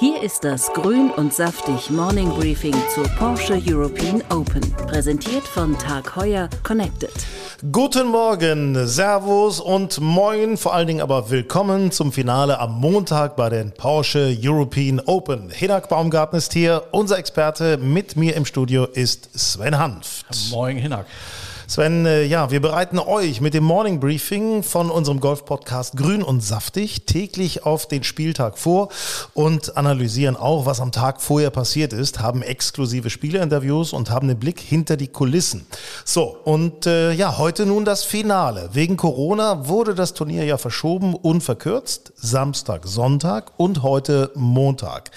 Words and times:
Hier 0.00 0.22
ist 0.22 0.44
das 0.44 0.72
Grün 0.74 1.10
und 1.10 1.34
Saftig 1.34 1.90
Morning 1.90 2.28
Briefing 2.30 2.74
zur 2.94 3.08
Porsche 3.18 3.60
European 3.66 4.22
Open. 4.30 4.60
Präsentiert 4.86 5.42
von 5.42 5.76
Tag 5.76 6.14
Heuer 6.14 6.48
Connected. 6.62 7.10
Guten 7.72 8.06
Morgen, 8.06 8.86
Servus 8.86 9.58
und 9.58 10.00
Moin, 10.00 10.56
vor 10.56 10.72
allen 10.72 10.86
Dingen 10.86 11.00
aber 11.00 11.30
willkommen 11.30 11.90
zum 11.90 12.12
Finale 12.12 12.60
am 12.60 12.78
Montag 12.78 13.34
bei 13.34 13.48
den 13.48 13.72
Porsche 13.72 14.38
European 14.40 15.00
Open. 15.00 15.50
Hinak 15.50 15.88
Baumgarten 15.88 16.38
ist 16.38 16.52
hier, 16.52 16.84
unser 16.92 17.18
Experte. 17.18 17.76
Mit 17.76 18.14
mir 18.14 18.36
im 18.36 18.44
Studio 18.44 18.84
ist 18.84 19.36
Sven 19.36 19.78
Hanft. 19.78 20.26
Moin, 20.52 20.76
Hinak. 20.76 21.06
Sven, 21.70 22.06
äh, 22.06 22.24
ja, 22.24 22.50
wir 22.50 22.62
bereiten 22.62 22.98
euch 22.98 23.42
mit 23.42 23.52
dem 23.52 23.64
Morning 23.64 24.00
Briefing 24.00 24.62
von 24.62 24.90
unserem 24.90 25.20
Golf-Podcast 25.20 25.98
Grün 25.98 26.22
und 26.22 26.42
Saftig 26.42 27.04
täglich 27.04 27.66
auf 27.66 27.86
den 27.86 28.04
Spieltag 28.04 28.56
vor 28.56 28.88
und 29.34 29.76
analysieren 29.76 30.34
auch, 30.34 30.64
was 30.64 30.80
am 30.80 30.92
Tag 30.92 31.20
vorher 31.20 31.50
passiert 31.50 31.92
ist, 31.92 32.20
haben 32.20 32.40
exklusive 32.40 33.10
Spielerinterviews 33.10 33.92
und 33.92 34.10
haben 34.10 34.28
den 34.28 34.38
Blick 34.38 34.60
hinter 34.60 34.96
die 34.96 35.08
Kulissen. 35.08 35.66
So, 36.06 36.38
und 36.42 36.86
äh, 36.86 37.12
ja, 37.12 37.36
heute 37.36 37.66
nun 37.66 37.84
das 37.84 38.02
Finale. 38.02 38.70
Wegen 38.72 38.96
Corona 38.96 39.68
wurde 39.68 39.94
das 39.94 40.14
Turnier 40.14 40.46
ja 40.46 40.56
verschoben 40.56 41.14
und 41.14 41.42
verkürzt. 41.42 42.14
Samstag, 42.16 42.86
Sonntag 42.86 43.52
und 43.58 43.82
heute 43.82 44.30
Montag. 44.34 45.10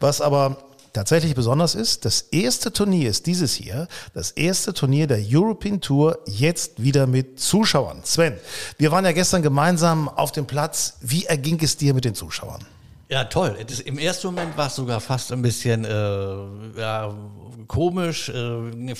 Was 0.00 0.22
aber 0.22 0.56
tatsächlich 0.92 1.34
besonders 1.34 1.74
ist, 1.74 2.04
das 2.04 2.22
erste 2.22 2.72
Turnier 2.72 3.10
ist 3.10 3.26
dieses 3.26 3.54
hier, 3.54 3.88
das 4.14 4.30
erste 4.32 4.74
Turnier 4.74 5.06
der 5.06 5.20
European 5.20 5.80
Tour, 5.80 6.18
jetzt 6.26 6.82
wieder 6.82 7.06
mit 7.06 7.40
Zuschauern. 7.40 8.00
Sven, 8.04 8.34
wir 8.78 8.90
waren 8.92 9.04
ja 9.04 9.12
gestern 9.12 9.42
gemeinsam 9.42 10.08
auf 10.08 10.32
dem 10.32 10.46
Platz. 10.46 10.98
Wie 11.00 11.26
erging 11.26 11.58
es 11.62 11.76
dir 11.76 11.94
mit 11.94 12.04
den 12.04 12.14
Zuschauern? 12.14 12.64
Ja, 13.10 13.24
toll. 13.24 13.56
Im 13.86 13.98
ersten 13.98 14.28
Moment 14.28 14.56
war 14.56 14.68
es 14.68 14.76
sogar 14.76 15.00
fast 15.00 15.32
ein 15.32 15.42
bisschen 15.42 15.84
äh, 15.84 15.90
ja, 16.80 17.12
komisch, 17.66 18.28
äh, 18.28 18.34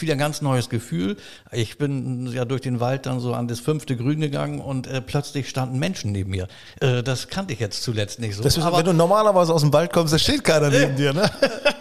wieder 0.00 0.14
ein 0.14 0.18
ganz 0.18 0.42
neues 0.42 0.68
Gefühl. 0.68 1.16
Ich 1.52 1.78
bin 1.78 2.26
ja 2.32 2.44
durch 2.44 2.60
den 2.60 2.80
Wald 2.80 3.06
dann 3.06 3.20
so 3.20 3.34
an 3.34 3.46
das 3.46 3.60
fünfte 3.60 3.96
Grün 3.96 4.20
gegangen 4.20 4.60
und 4.60 4.88
äh, 4.88 5.00
plötzlich 5.00 5.48
standen 5.48 5.78
Menschen 5.78 6.10
neben 6.10 6.30
mir. 6.30 6.48
Äh, 6.80 7.04
das 7.04 7.28
kannte 7.28 7.52
ich 7.52 7.60
jetzt 7.60 7.84
zuletzt 7.84 8.18
nicht 8.18 8.34
so. 8.34 8.42
Das 8.42 8.56
ist, 8.56 8.64
wenn 8.64 8.84
du 8.84 8.92
normalerweise 8.92 9.54
aus 9.54 9.60
dem 9.60 9.72
Wald 9.72 9.92
kommst, 9.92 10.12
da 10.12 10.18
steht 10.18 10.42
keiner 10.42 10.70
neben 10.70 10.96
dir, 10.96 11.12
ne? 11.12 11.30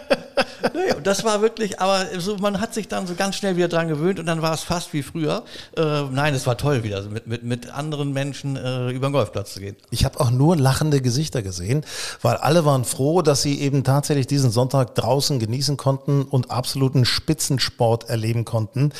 Hey, 0.80 0.99
das 1.00 1.24
war 1.24 1.42
wirklich, 1.42 1.80
aber 1.80 2.06
so, 2.18 2.36
man 2.36 2.60
hat 2.60 2.74
sich 2.74 2.88
dann 2.88 3.06
so 3.06 3.14
ganz 3.14 3.36
schnell 3.36 3.56
wieder 3.56 3.68
dran 3.68 3.88
gewöhnt 3.88 4.18
und 4.18 4.26
dann 4.26 4.42
war 4.42 4.54
es 4.54 4.62
fast 4.62 4.92
wie 4.92 5.02
früher. 5.02 5.44
Äh, 5.76 6.02
nein, 6.10 6.34
es 6.34 6.46
war 6.46 6.56
toll 6.56 6.82
wieder, 6.82 7.02
mit, 7.02 7.26
mit, 7.26 7.42
mit 7.42 7.70
anderen 7.70 8.12
Menschen 8.12 8.56
äh, 8.56 8.90
über 8.90 9.08
den 9.08 9.12
Golfplatz 9.12 9.54
zu 9.54 9.60
gehen. 9.60 9.76
Ich 9.90 10.04
habe 10.04 10.20
auch 10.20 10.30
nur 10.30 10.56
lachende 10.56 11.00
Gesichter 11.00 11.42
gesehen, 11.42 11.84
weil 12.22 12.36
alle 12.36 12.64
waren 12.64 12.84
froh, 12.84 13.22
dass 13.22 13.42
sie 13.42 13.60
eben 13.60 13.84
tatsächlich 13.84 14.26
diesen 14.26 14.50
Sonntag 14.50 14.94
draußen 14.94 15.38
genießen 15.38 15.76
konnten 15.76 16.22
und 16.22 16.50
absoluten 16.50 17.04
Spitzensport 17.04 18.08
erleben 18.08 18.44
konnten. 18.44 18.92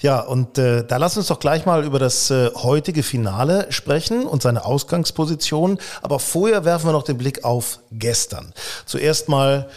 Ja, 0.00 0.20
und 0.20 0.58
äh, 0.58 0.84
da 0.86 0.96
lass 0.96 1.16
uns 1.16 1.28
doch 1.28 1.40
gleich 1.40 1.66
mal 1.66 1.84
über 1.84 1.98
das 1.98 2.30
äh, 2.30 2.50
heutige 2.54 3.02
Finale 3.02 3.66
sprechen 3.70 4.26
und 4.26 4.42
seine 4.42 4.64
Ausgangsposition. 4.64 5.78
Aber 6.02 6.18
vorher 6.18 6.64
werfen 6.64 6.88
wir 6.88 6.92
noch 6.92 7.02
den 7.02 7.18
Blick 7.18 7.44
auf 7.44 7.80
gestern. 7.92 8.52
Zuerst 8.86 9.28
mal, 9.28 9.68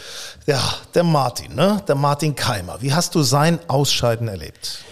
ja, 0.46 0.60
der 0.94 1.04
Martin, 1.04 1.54
ne? 1.54 1.71
Der 1.80 1.94
Martin 1.94 2.34
Keimer. 2.34 2.80
Wie 2.80 2.92
hast 2.92 3.14
du 3.14 3.22
sein 3.22 3.58
Ausscheiden 3.68 4.28
erlebt? 4.28 4.84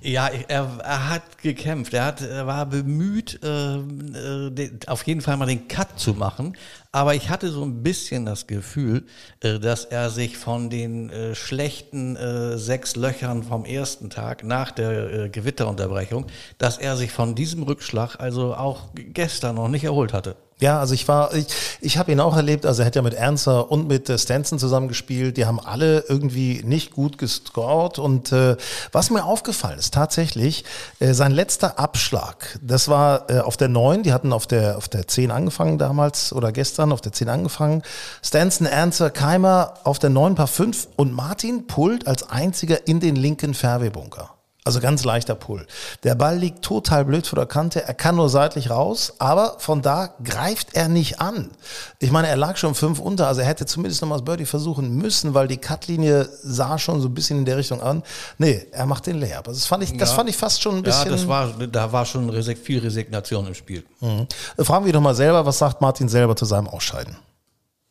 Ja, 0.00 0.28
er, 0.28 0.68
er 0.82 1.08
hat 1.08 1.38
gekämpft. 1.38 1.94
Er, 1.94 2.04
hat, 2.04 2.20
er 2.20 2.46
war 2.46 2.66
bemüht, 2.66 3.40
äh, 3.42 3.76
äh, 3.76 4.70
auf 4.86 5.06
jeden 5.06 5.22
Fall 5.22 5.38
mal 5.38 5.46
den 5.46 5.66
Cut 5.66 5.98
zu 5.98 6.12
machen. 6.12 6.56
Aber 6.94 7.16
ich 7.16 7.28
hatte 7.28 7.50
so 7.50 7.64
ein 7.64 7.82
bisschen 7.82 8.24
das 8.24 8.46
Gefühl, 8.46 9.04
äh, 9.40 9.58
dass 9.58 9.84
er 9.84 10.10
sich 10.10 10.38
von 10.38 10.70
den 10.70 11.10
äh, 11.10 11.34
schlechten 11.34 12.14
äh, 12.14 12.56
sechs 12.56 12.94
Löchern 12.94 13.42
vom 13.42 13.64
ersten 13.64 14.10
Tag 14.10 14.44
nach 14.44 14.70
der 14.70 15.28
Gewitterunterbrechung, 15.28 16.26
dass 16.58 16.78
er 16.78 16.96
sich 16.96 17.10
von 17.10 17.34
diesem 17.34 17.64
Rückschlag 17.64 18.20
also 18.20 18.54
auch 18.54 18.90
gestern 18.94 19.56
noch 19.56 19.66
nicht 19.66 19.82
erholt 19.82 20.12
hatte. 20.12 20.36
Ja, 20.60 20.78
also 20.78 20.94
ich 20.94 21.08
war, 21.08 21.34
ich, 21.34 21.46
ich 21.80 21.98
habe 21.98 22.12
ihn 22.12 22.20
auch 22.20 22.36
erlebt, 22.36 22.64
also 22.64 22.82
er 22.82 22.86
hat 22.86 22.94
ja 22.94 23.02
mit 23.02 23.14
Ernster 23.14 23.72
und 23.72 23.88
mit 23.88 24.08
äh, 24.08 24.16
Stanson 24.16 24.60
zusammengespielt, 24.60 25.36
die 25.36 25.46
haben 25.46 25.58
alle 25.58 26.04
irgendwie 26.08 26.62
nicht 26.64 26.92
gut 26.92 27.18
gescored. 27.18 27.98
Und 27.98 28.30
äh, 28.30 28.56
was 28.92 29.10
mir 29.10 29.24
aufgefallen 29.24 29.80
ist, 29.80 29.92
tatsächlich, 29.92 30.64
äh, 31.00 31.12
sein 31.12 31.32
letzter 31.32 31.80
Abschlag, 31.80 32.58
das 32.62 32.86
war 32.88 33.28
äh, 33.30 33.40
auf 33.40 33.56
der 33.56 33.68
9, 33.68 34.04
die 34.04 34.12
hatten 34.12 34.32
auf 34.32 34.46
der, 34.46 34.78
auf 34.78 34.88
der 34.88 35.08
10 35.08 35.32
angefangen 35.32 35.76
damals 35.76 36.32
oder 36.32 36.52
gestern 36.52 36.83
auf 36.92 37.00
der 37.00 37.12
10 37.12 37.28
angefangen, 37.28 37.82
Stanson, 38.22 38.66
Ernster, 38.66 39.10
Keimer 39.10 39.74
auf 39.84 39.98
der 39.98 40.10
9 40.10 40.34
Paar 40.34 40.46
5 40.46 40.88
und 40.96 41.12
Martin 41.12 41.66
pullt 41.66 42.06
als 42.06 42.28
einziger 42.28 42.86
in 42.86 43.00
den 43.00 43.16
linken 43.16 43.54
Fairway-Bunker. 43.54 44.33
Also 44.66 44.80
ganz 44.80 45.04
leichter 45.04 45.34
Pull. 45.34 45.66
Der 46.04 46.14
Ball 46.14 46.38
liegt 46.38 46.62
total 46.62 47.04
blöd 47.04 47.26
vor 47.26 47.36
der 47.36 47.44
Kante. 47.44 47.84
Er 47.84 47.92
kann 47.92 48.16
nur 48.16 48.30
seitlich 48.30 48.70
raus, 48.70 49.12
aber 49.18 49.56
von 49.58 49.82
da 49.82 50.14
greift 50.24 50.68
er 50.72 50.88
nicht 50.88 51.20
an. 51.20 51.50
Ich 51.98 52.10
meine, 52.10 52.28
er 52.28 52.36
lag 52.36 52.56
schon 52.56 52.74
fünf 52.74 52.98
unter, 52.98 53.28
also 53.28 53.42
er 53.42 53.46
hätte 53.46 53.66
zumindest 53.66 54.00
nochmal 54.00 54.18
das 54.20 54.24
Birdie 54.24 54.46
versuchen 54.46 54.96
müssen, 54.96 55.34
weil 55.34 55.48
die 55.48 55.58
Cutlinie 55.58 56.26
sah 56.42 56.78
schon 56.78 57.02
so 57.02 57.08
ein 57.08 57.14
bisschen 57.14 57.40
in 57.40 57.44
der 57.44 57.58
Richtung 57.58 57.82
an. 57.82 58.02
Nee, 58.38 58.66
er 58.72 58.86
macht 58.86 59.06
den 59.06 59.20
Layup. 59.20 59.46
Also 59.48 59.60
das 59.60 59.66
fand 59.66 59.82
ich, 59.84 59.94
das 59.98 60.08
Ja. 60.10 60.16
fand 60.16 60.30
ich 60.30 60.36
fast 60.38 60.62
schon 60.62 60.76
ein 60.76 60.82
bisschen. 60.82 61.10
Ja, 61.10 61.12
das 61.12 61.28
war, 61.28 61.48
da 61.48 61.92
war 61.92 62.06
schon 62.06 62.32
viel 62.56 62.78
Resignation 62.78 63.46
im 63.46 63.54
Spiel. 63.54 63.84
Mhm. 64.00 64.26
Fragen 64.64 64.86
wir 64.86 64.94
doch 64.94 65.02
mal 65.02 65.14
selber, 65.14 65.44
was 65.44 65.58
sagt 65.58 65.82
Martin 65.82 66.08
selber 66.08 66.36
zu 66.36 66.46
seinem 66.46 66.68
Ausscheiden? 66.68 67.14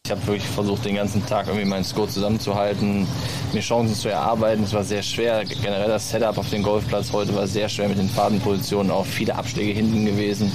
Ich 0.06 0.12
habe 0.12 0.28
wirklich 0.28 0.46
versucht, 0.46 0.84
den 0.84 0.96
ganzen 0.96 1.26
Tag 1.26 1.48
irgendwie 1.48 1.64
meinen 1.64 1.86
Score 1.86 2.10
zusammenzuhalten, 2.10 3.08
mir 3.54 3.62
Chancen 3.62 3.96
zu 3.96 4.10
erarbeiten. 4.10 4.66
Es 4.66 4.74
war 4.74 4.84
sehr 4.84 5.02
schwer. 5.02 5.46
Generell 5.46 5.88
das 5.88 6.10
Setup 6.10 6.38
auf 6.38 6.50
dem 6.50 6.62
Golfplatz 6.62 7.14
heute 7.14 7.34
war 7.34 7.48
sehr 7.48 7.70
schwer 7.70 7.88
mit 7.88 7.98
den 7.98 8.10
Fadenpositionen, 8.10 8.92
auch 8.92 9.06
viele 9.06 9.34
Abschläge 9.34 9.72
hinten 9.72 10.06
gewesen. 10.06 10.52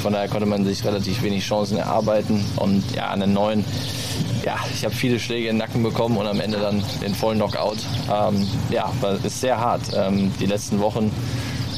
Von 0.00 0.12
daher 0.12 0.28
konnte 0.28 0.46
man 0.46 0.64
sich 0.64 0.84
relativ 0.84 1.24
wenig 1.24 1.44
Chancen 1.44 1.76
erarbeiten. 1.76 2.44
Und 2.54 2.84
ja, 2.94 3.08
an 3.08 3.18
den 3.18 3.32
neuen, 3.32 3.64
ja, 4.44 4.58
ich 4.72 4.84
habe 4.84 4.94
viele 4.94 5.18
Schläge 5.18 5.48
in 5.48 5.56
den 5.56 5.58
Nacken 5.66 5.82
bekommen 5.82 6.16
und 6.16 6.28
am 6.28 6.38
Ende 6.38 6.58
dann 6.58 6.80
den 7.02 7.16
vollen 7.16 7.38
Knockout. 7.38 7.78
Ähm, 8.08 8.46
ja, 8.70 8.92
ist 9.24 9.40
sehr 9.40 9.58
hart. 9.58 9.82
Ähm, 9.92 10.32
die 10.38 10.46
letzten 10.46 10.78
Wochen, 10.78 11.10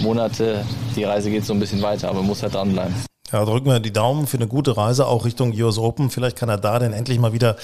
Monate, 0.02 0.66
die 0.94 1.04
Reise 1.04 1.30
geht 1.30 1.46
so 1.46 1.54
ein 1.54 1.60
bisschen 1.60 1.80
weiter, 1.80 2.10
aber 2.10 2.20
muss 2.20 2.42
halt 2.42 2.52
dranbleiben. 2.52 2.94
Ja, 3.32 3.44
drücken 3.44 3.66
wir 3.66 3.80
die 3.80 3.92
Daumen 3.92 4.28
für 4.28 4.36
eine 4.36 4.46
gute 4.46 4.76
Reise 4.76 5.06
auch 5.06 5.24
Richtung 5.24 5.52
US 5.60 5.78
Open. 5.78 6.10
Vielleicht 6.10 6.36
kann 6.36 6.48
er 6.48 6.58
da 6.58 6.78
denn 6.78 6.92
endlich 6.92 7.18
mal 7.18 7.32
wieder 7.32 7.56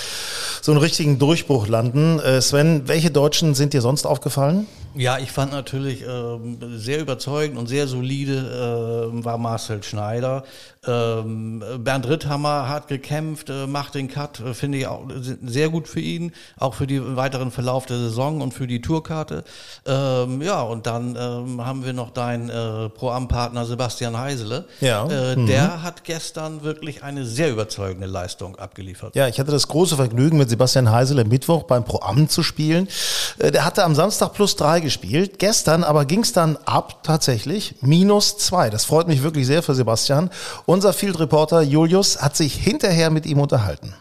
so 0.62 0.72
einen 0.72 0.80
richtigen 0.80 1.18
Durchbruch 1.18 1.66
landen. 1.66 2.18
Äh, 2.20 2.40
Sven, 2.40 2.86
welche 2.86 3.10
Deutschen 3.10 3.54
sind 3.54 3.74
dir 3.74 3.82
sonst 3.82 4.06
aufgefallen? 4.06 4.66
Ja, 4.94 5.18
ich 5.18 5.32
fand 5.32 5.52
natürlich 5.52 6.04
ähm, 6.06 6.58
sehr 6.76 7.00
überzeugend 7.00 7.58
und 7.58 7.66
sehr 7.66 7.86
solide 7.88 9.08
ähm, 9.10 9.24
war 9.24 9.38
Marcel 9.38 9.82
Schneider. 9.82 10.44
Ähm, 10.86 11.62
Bernd 11.78 12.06
Ritthammer 12.08 12.68
hat 12.68 12.88
gekämpft, 12.88 13.48
äh, 13.48 13.66
macht 13.66 13.94
den 13.94 14.08
Cut, 14.08 14.40
äh, 14.40 14.52
finde 14.52 14.78
ich 14.78 14.86
auch 14.86 15.04
sehr 15.44 15.70
gut 15.70 15.88
für 15.88 16.00
ihn, 16.00 16.32
auch 16.58 16.74
für 16.74 16.86
den 16.86 17.16
weiteren 17.16 17.50
Verlauf 17.50 17.86
der 17.86 17.96
Saison 17.98 18.40
und 18.42 18.52
für 18.52 18.66
die 18.66 18.82
Tourkarte. 18.82 19.44
Ähm, 19.86 20.42
ja, 20.42 20.60
und 20.62 20.86
dann 20.86 21.16
ähm, 21.18 21.64
haben 21.64 21.84
wir 21.84 21.92
noch 21.94 22.10
deinen 22.10 22.50
äh, 22.50 22.88
Pro-Am-Partner 22.90 23.64
Sebastian 23.64 24.16
Heisele. 24.18 24.66
Ja. 24.80 25.06
Äh, 25.08 25.32
Mhm. 25.32 25.46
Der 25.46 25.82
hat 25.82 26.04
gestern 26.04 26.62
wirklich 26.62 27.02
eine 27.02 27.24
sehr 27.24 27.50
überzeugende 27.50 28.06
Leistung 28.06 28.56
abgeliefert. 28.56 29.16
Ja, 29.16 29.28
ich 29.28 29.40
hatte 29.40 29.50
das 29.50 29.66
große 29.66 29.96
Vergnügen, 29.96 30.36
mit 30.36 30.50
Sebastian 30.52 30.90
Heisel 30.90 31.18
am 31.18 31.28
Mittwoch 31.28 31.62
beim 31.64 31.84
Pro-Am 31.84 32.28
zu 32.28 32.42
spielen. 32.42 32.88
Äh, 33.38 33.50
Der 33.50 33.64
hatte 33.64 33.84
am 33.84 33.94
Samstag 33.94 34.34
plus 34.34 34.54
drei 34.56 34.80
gespielt. 34.80 35.38
Gestern 35.38 35.82
aber 35.82 36.04
ging 36.04 36.20
es 36.20 36.32
dann 36.32 36.56
ab 36.64 37.02
tatsächlich 37.02 37.74
minus 37.80 38.36
zwei. 38.38 38.70
Das 38.70 38.84
freut 38.84 39.08
mich 39.08 39.22
wirklich 39.22 39.46
sehr 39.46 39.62
für 39.62 39.74
Sebastian. 39.74 40.30
Unser 40.66 40.92
Field 40.92 41.18
Reporter 41.18 41.62
Julius 41.62 42.20
hat 42.20 42.36
sich 42.36 42.54
hinterher 42.54 43.10
mit 43.10 43.26
ihm 43.26 43.40
unterhalten. 43.40 43.94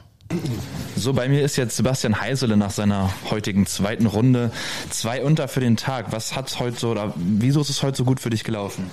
So, 1.02 1.14
bei 1.14 1.28
mir 1.28 1.44
ist 1.44 1.56
jetzt 1.56 1.78
Sebastian 1.78 2.22
Heisele 2.22 2.58
nach 2.58 2.70
seiner 2.70 3.12
heutigen 3.32 3.66
zweiten 3.66 4.06
Runde. 4.06 4.52
Zwei 4.92 5.24
unter 5.24 5.48
für 5.48 5.60
den 5.60 5.76
Tag. 5.76 6.12
Was 6.12 6.36
hat's 6.36 6.60
heute 6.60 6.78
so, 6.78 6.92
oder 6.92 7.12
wieso 7.16 7.62
ist 7.62 7.72
es 7.72 7.82
heute 7.82 7.98
so 7.98 8.06
gut 8.06 8.20
für 8.20 8.30
dich 8.30 8.44
gelaufen? 8.44 8.86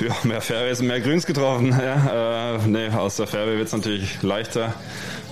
Ja, 0.00 0.16
mehr 0.24 0.40
Fairways 0.40 0.80
und 0.80 0.88
mehr 0.88 1.00
Grüns 1.00 1.24
getroffen. 1.24 1.68
Ja, 1.68 2.56
äh, 2.56 2.66
nee, 2.66 2.88
aus 2.88 3.18
der 3.18 3.28
Fairway 3.28 3.56
wird's 3.56 3.70
natürlich 3.70 4.20
leichter. 4.22 4.74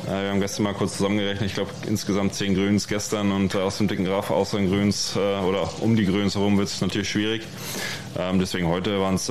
Äh, 0.06 0.10
wir 0.10 0.30
haben 0.30 0.38
gestern 0.38 0.62
mal 0.62 0.74
kurz 0.74 0.96
zusammengerechnet. 0.96 1.48
Ich 1.48 1.54
glaube, 1.54 1.72
insgesamt 1.88 2.34
zehn 2.34 2.54
Grüns 2.54 2.86
gestern 2.86 3.32
und 3.32 3.56
äh, 3.56 3.58
aus 3.58 3.78
dem 3.78 3.88
dicken 3.88 4.06
Raff 4.06 4.30
außer 4.30 4.58
den 4.58 4.70
Grüns 4.70 5.16
äh, 5.16 5.18
oder 5.18 5.68
um 5.80 5.96
die 5.96 6.06
Grüns 6.06 6.36
herum 6.36 6.56
wird 6.56 6.68
es 6.68 6.80
natürlich 6.80 7.10
schwierig. 7.10 7.42
Ähm, 8.16 8.38
deswegen 8.38 8.68
heute 8.68 9.00
waren 9.00 9.16
es 9.16 9.28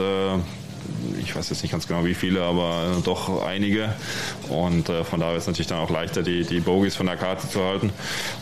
ich 1.19 1.35
weiß 1.35 1.49
jetzt 1.49 1.61
nicht 1.61 1.71
ganz 1.71 1.87
genau 1.87 2.05
wie 2.05 2.13
viele, 2.13 2.41
aber 2.43 3.01
doch 3.03 3.45
einige. 3.45 3.93
Und 4.49 4.89
äh, 4.89 5.03
von 5.03 5.19
daher 5.19 5.35
ist 5.35 5.43
es 5.43 5.47
natürlich 5.47 5.67
dann 5.67 5.79
auch 5.79 5.89
leichter, 5.89 6.23
die, 6.23 6.43
die 6.43 6.59
Bogies 6.59 6.95
von 6.95 7.05
der 7.05 7.17
Karte 7.17 7.47
zu 7.49 7.63
halten. 7.63 7.91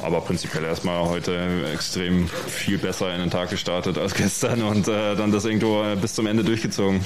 Aber 0.01 0.21
prinzipiell 0.21 0.63
erstmal 0.63 1.07
heute 1.07 1.69
extrem 1.73 2.27
viel 2.27 2.77
besser 2.77 3.13
in 3.13 3.19
den 3.19 3.29
Tag 3.29 3.49
gestartet 3.49 3.97
als 3.97 4.13
gestern 4.13 4.61
und 4.63 4.88
äh, 4.88 5.15
dann 5.15 5.31
das 5.31 5.45
irgendwo 5.45 5.83
bis 5.99 6.13
zum 6.13 6.27
Ende 6.27 6.44
durchgezogen. 6.44 7.01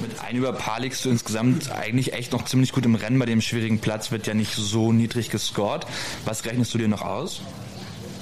Mit 0.00 0.18
ein 0.20 0.36
über 0.36 0.52
Paar 0.52 0.80
liegst 0.80 1.04
du 1.04 1.10
insgesamt 1.10 1.70
eigentlich 1.70 2.14
echt 2.14 2.32
noch 2.32 2.46
ziemlich 2.46 2.72
gut 2.72 2.86
im 2.86 2.94
Rennen. 2.94 3.18
Bei 3.18 3.26
dem 3.26 3.42
schwierigen 3.42 3.80
Platz 3.80 4.10
wird 4.10 4.26
ja 4.26 4.32
nicht 4.32 4.54
so 4.54 4.92
niedrig 4.92 5.28
gescored. 5.28 5.86
Was 6.24 6.44
rechnest 6.46 6.72
du 6.72 6.78
dir 6.78 6.88
noch 6.88 7.02
aus? 7.02 7.42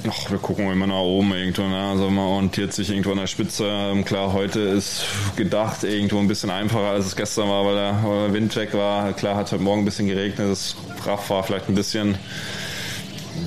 Ach, 0.06 0.30
wir 0.30 0.38
gucken 0.38 0.70
immer 0.70 0.86
nach 0.86 1.00
oben 1.00 1.34
irgendwo. 1.34 1.62
Ne? 1.62 1.76
Also 1.76 2.08
man 2.08 2.24
orientiert 2.24 2.72
sich 2.72 2.90
irgendwo 2.90 3.10
an 3.10 3.18
der 3.18 3.26
Spitze. 3.26 3.64
Ähm, 3.66 4.04
klar, 4.04 4.32
heute 4.32 4.60
ist 4.60 5.04
gedacht 5.34 5.82
irgendwo 5.82 6.18
ein 6.20 6.28
bisschen 6.28 6.50
einfacher, 6.50 6.90
als 6.90 7.06
es 7.06 7.16
gestern 7.16 7.48
war, 7.48 7.64
weil 7.64 7.74
der, 7.74 8.32
Wind 8.32 8.54
weg 8.54 8.74
war. 8.74 9.12
Klar, 9.12 9.34
hat 9.34 9.50
heute 9.50 9.62
Morgen 9.62 9.82
ein 9.82 9.84
bisschen 9.84 10.06
geregnet. 10.06 10.50
Das 10.50 10.76
Raff 11.04 11.28
war 11.30 11.42
vielleicht 11.42 11.68
ein 11.68 11.74
bisschen 11.74 12.16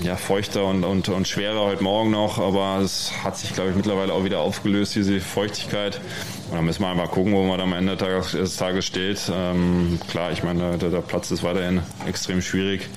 ja, 0.04 0.18
feuchter 0.18 0.66
und, 0.66 0.84
und, 0.84 1.08
und 1.08 1.28
schwerer 1.28 1.62
heute 1.62 1.84
Morgen 1.84 2.12
noch, 2.12 2.38
aber 2.38 2.80
es 2.84 3.12
hat 3.24 3.38
sich, 3.38 3.54
glaube 3.54 3.70
ich, 3.70 3.76
mittlerweile 3.76 4.14
auch 4.14 4.24
wieder 4.24 4.40
aufgelöst, 4.40 4.96
diese 4.96 5.20
Feuchtigkeit. 5.22 6.02
Und 6.50 6.58
dann 6.58 6.66
müssen 6.66 6.82
wir 6.82 6.90
einfach 6.90 7.12
gucken, 7.12 7.34
wo 7.34 7.44
man 7.44 7.62
am 7.62 7.72
Ende 7.74 7.96
des 7.96 8.58
Tages 8.58 8.86
steht. 8.86 9.32
Ähm, 9.34 10.00
klar, 10.10 10.32
ich 10.32 10.44
meine, 10.44 10.78
der, 10.78 10.90
der, 10.90 11.02
Platz 11.02 11.32
ist 11.32 11.44
weiterhin 11.44 11.82
extrem 12.06 12.42
schwierig. 12.42 12.90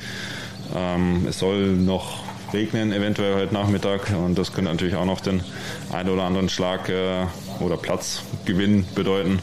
Ähm, 0.75 1.27
es 1.29 1.39
soll 1.39 1.69
noch 1.69 2.24
regnen, 2.55 2.93
eventuell 2.93 3.35
heute 3.35 3.53
Nachmittag. 3.53 4.11
Und 4.11 4.39
das 4.39 4.53
könnte 4.53 4.71
natürlich 4.71 4.95
auch 4.95 5.05
noch 5.05 5.21
den 5.21 5.43
einen 5.93 6.09
oder 6.09 6.23
anderen 6.23 6.49
Schlag 6.49 6.89
äh, 6.89 7.27
oder 7.61 7.77
Platzgewinn 7.77 8.87
bedeuten. 8.95 9.41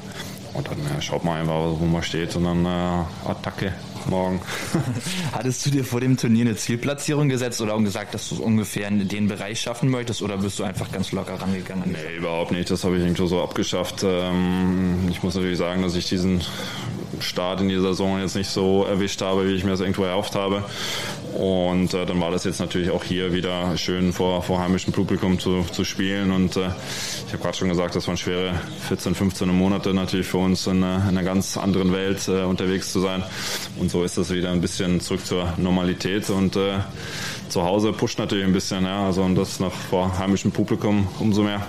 Und 0.53 0.67
dann 0.67 0.79
äh, 0.97 1.01
schaut 1.01 1.23
man 1.23 1.41
einfach, 1.41 1.79
wo 1.79 1.85
man 1.85 2.03
steht 2.03 2.35
und 2.35 2.45
dann 2.45 2.65
äh, 2.65 3.29
Attacke 3.29 3.73
morgen. 4.07 4.42
Hattest 5.31 5.65
du 5.65 5.69
dir 5.69 5.83
vor 5.83 6.01
dem 6.01 6.18
Turnier 6.18 6.45
eine 6.45 6.56
Zielplatzierung 6.56 7.30
gesetzt 7.30 7.62
oder 7.62 7.77
gesagt, 7.80 8.13
dass 8.13 8.30
du 8.30 8.36
es 8.36 8.42
ungefähr 8.42 8.88
in 8.88 9.07
den 9.07 9.27
Bereich 9.27 9.62
schaffen 9.62 9.89
möchtest 9.89 10.21
oder 10.21 10.38
bist 10.38 10.59
du 10.59 10.63
einfach 10.63 10.92
ganz 10.92 11.12
locker 11.12 11.42
rangegangen? 11.42 11.92
Nee, 11.92 12.18
überhaupt 12.18 12.51
nicht. 12.51 12.69
Das 12.69 12.83
habe 12.83 12.98
ich 12.98 13.03
irgendwo 13.03 13.25
so 13.27 13.42
abgeschafft. 13.42 14.03
Ähm, 14.03 15.07
ich 15.09 15.24
muss 15.24 15.36
natürlich 15.36 15.57
sagen, 15.57 15.81
dass 15.81 15.95
ich 15.95 16.07
diesen 16.07 16.42
Start 17.19 17.62
in 17.62 17.69
die 17.69 17.80
Saison 17.80 18.19
jetzt 18.19 18.36
nicht 18.36 18.50
so 18.50 18.86
erwischt 18.86 19.21
habe, 19.21 19.48
wie 19.48 19.53
ich 19.53 19.63
mir 19.63 19.71
das 19.71 19.80
irgendwo 19.80 20.03
erhofft 20.03 20.36
habe. 20.36 20.63
Und 21.33 21.94
äh, 21.94 22.06
dann 22.06 22.19
war 22.19 22.31
das 22.31 22.44
jetzt 22.44 22.59
natürlich 22.59 22.89
auch 22.89 23.03
hier 23.03 23.33
wieder 23.33 23.77
schön 23.77 24.12
vor, 24.12 24.44
vor 24.44 24.59
heimischem 24.59 24.94
Publikum 24.94 25.39
zu, 25.39 25.63
zu 25.71 25.83
spielen. 25.86 26.31
Und 26.31 26.57
äh, 26.57 26.69
ich 27.27 27.33
habe 27.33 27.44
gerade 27.44 27.57
schon 27.57 27.69
gesagt, 27.69 27.95
das 27.95 28.07
waren 28.07 28.18
schwere 28.18 28.53
14, 28.88 29.15
15 29.15 29.48
Monate 29.50 29.94
natürlich 29.94 30.27
für 30.27 30.39
uns 30.39 30.68
in, 30.68 30.77
in 30.77 30.83
einer 30.83 31.24
ganz 31.24 31.57
anderen 31.57 31.94
Welt 31.94 32.27
äh, 32.27 32.44
unterwegs 32.44 32.92
zu 32.92 33.00
sein. 33.00 33.24
Und 33.80 33.90
so 33.91 34.03
ist 34.03 34.17
das 34.17 34.31
wieder 34.31 34.51
ein 34.51 34.61
bisschen 34.61 35.01
zurück 35.01 35.25
zur 35.25 35.53
Normalität. 35.57 36.29
Und 36.29 36.55
äh, 36.55 36.79
zu 37.49 37.63
Hause 37.63 37.91
pusht 37.91 38.17
natürlich 38.17 38.45
ein 38.45 38.53
bisschen, 38.53 38.85
ja, 38.85 39.05
also 39.05 39.23
und 39.23 39.35
das 39.35 39.59
noch 39.59 39.73
vor 39.73 40.17
heimischem 40.17 40.51
Publikum 40.51 41.07
umso 41.19 41.43
mehr. 41.43 41.61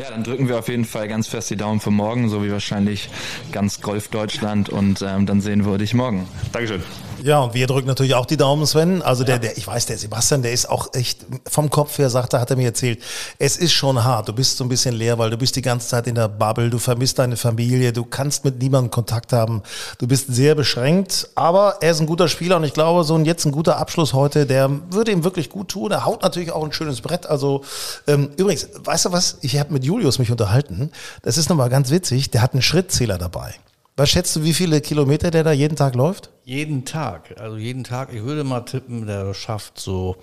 Ja, 0.00 0.10
dann 0.10 0.24
drücken 0.24 0.48
wir 0.48 0.58
auf 0.58 0.68
jeden 0.68 0.84
Fall 0.84 1.06
ganz 1.06 1.28
fest 1.28 1.50
die 1.50 1.56
Daumen 1.56 1.78
für 1.78 1.90
morgen, 1.90 2.28
so 2.28 2.42
wie 2.42 2.50
wahrscheinlich 2.50 3.08
ganz 3.52 3.80
Golf 3.80 4.08
Deutschland 4.08 4.68
und 4.68 5.02
ähm, 5.02 5.26
dann 5.26 5.40
sehen 5.40 5.64
wir 5.64 5.78
dich 5.78 5.94
morgen. 5.94 6.26
Dankeschön. 6.50 6.82
Ja, 7.22 7.38
und 7.38 7.54
wir 7.54 7.68
drücken 7.68 7.86
natürlich 7.86 8.14
auch 8.14 8.26
die 8.26 8.36
Daumen, 8.36 8.66
Sven. 8.66 9.00
Also 9.00 9.22
der, 9.22 9.38
der, 9.38 9.56
ich 9.56 9.64
weiß, 9.64 9.86
der 9.86 9.96
Sebastian, 9.96 10.42
der 10.42 10.52
ist 10.52 10.68
auch 10.68 10.92
echt 10.92 11.24
vom 11.48 11.70
Kopf 11.70 11.96
her, 11.98 12.10
sagt 12.10 12.32
er, 12.32 12.40
hat 12.40 12.50
er 12.50 12.56
mir 12.56 12.66
erzählt, 12.66 13.00
es 13.38 13.56
ist 13.56 13.72
schon 13.72 14.02
hart. 14.02 14.28
Du 14.28 14.32
bist 14.32 14.56
so 14.56 14.64
ein 14.64 14.68
bisschen 14.68 14.96
leer, 14.96 15.18
weil 15.18 15.30
du 15.30 15.36
bist 15.36 15.54
die 15.54 15.62
ganze 15.62 15.86
Zeit 15.86 16.08
in 16.08 16.16
der 16.16 16.26
Bubble, 16.26 16.68
du 16.68 16.78
vermisst 16.78 17.20
deine 17.20 17.36
Familie, 17.36 17.92
du 17.92 18.04
kannst 18.04 18.44
mit 18.44 18.60
niemandem 18.60 18.90
Kontakt 18.90 19.32
haben. 19.32 19.62
Du 19.98 20.08
bist 20.08 20.34
sehr 20.34 20.56
beschränkt, 20.56 21.28
aber 21.36 21.76
er 21.80 21.92
ist 21.92 22.00
ein 22.00 22.06
guter 22.06 22.26
Spieler 22.26 22.56
und 22.56 22.64
ich 22.64 22.74
glaube, 22.74 23.04
so 23.04 23.14
ein 23.14 23.24
jetzt 23.24 23.44
ein 23.44 23.52
guter 23.52 23.76
Abschluss 23.76 24.14
heute, 24.14 24.44
der 24.44 24.68
würde 24.90 25.12
ihm 25.12 25.22
wirklich 25.22 25.48
gut 25.48 25.68
tun. 25.68 25.92
Er 25.92 26.04
haut 26.04 26.22
natürlich 26.22 26.50
auch 26.50 26.64
ein 26.64 26.72
schönes 26.72 27.02
Brett. 27.02 27.26
Also 27.26 27.62
ähm, 28.08 28.30
übrigens, 28.36 28.68
weißt 28.82 29.04
du 29.04 29.12
was? 29.12 29.38
Ich 29.42 29.60
habe 29.60 29.72
mit 29.72 29.84
Julius 29.84 30.18
mich 30.18 30.32
unterhalten. 30.32 30.90
Das 31.22 31.36
ist 31.38 31.48
nochmal 31.48 31.68
ganz 31.68 31.90
witzig. 31.90 32.30
Der 32.30 32.42
hat 32.42 32.52
einen 32.52 32.62
Schrittzähler 32.62 33.18
dabei. 33.18 33.54
Was 33.96 34.10
schätzt 34.10 34.34
du, 34.36 34.42
wie 34.42 34.54
viele 34.54 34.80
Kilometer 34.80 35.30
der 35.30 35.44
da 35.44 35.52
jeden 35.52 35.76
Tag 35.76 35.94
läuft? 35.94 36.30
Jeden 36.44 36.84
Tag. 36.84 37.34
Also 37.38 37.56
jeden 37.58 37.84
Tag. 37.84 38.12
Ich 38.12 38.22
würde 38.22 38.42
mal 38.42 38.62
tippen, 38.62 39.06
der 39.06 39.34
schafft 39.34 39.78
so 39.78 40.16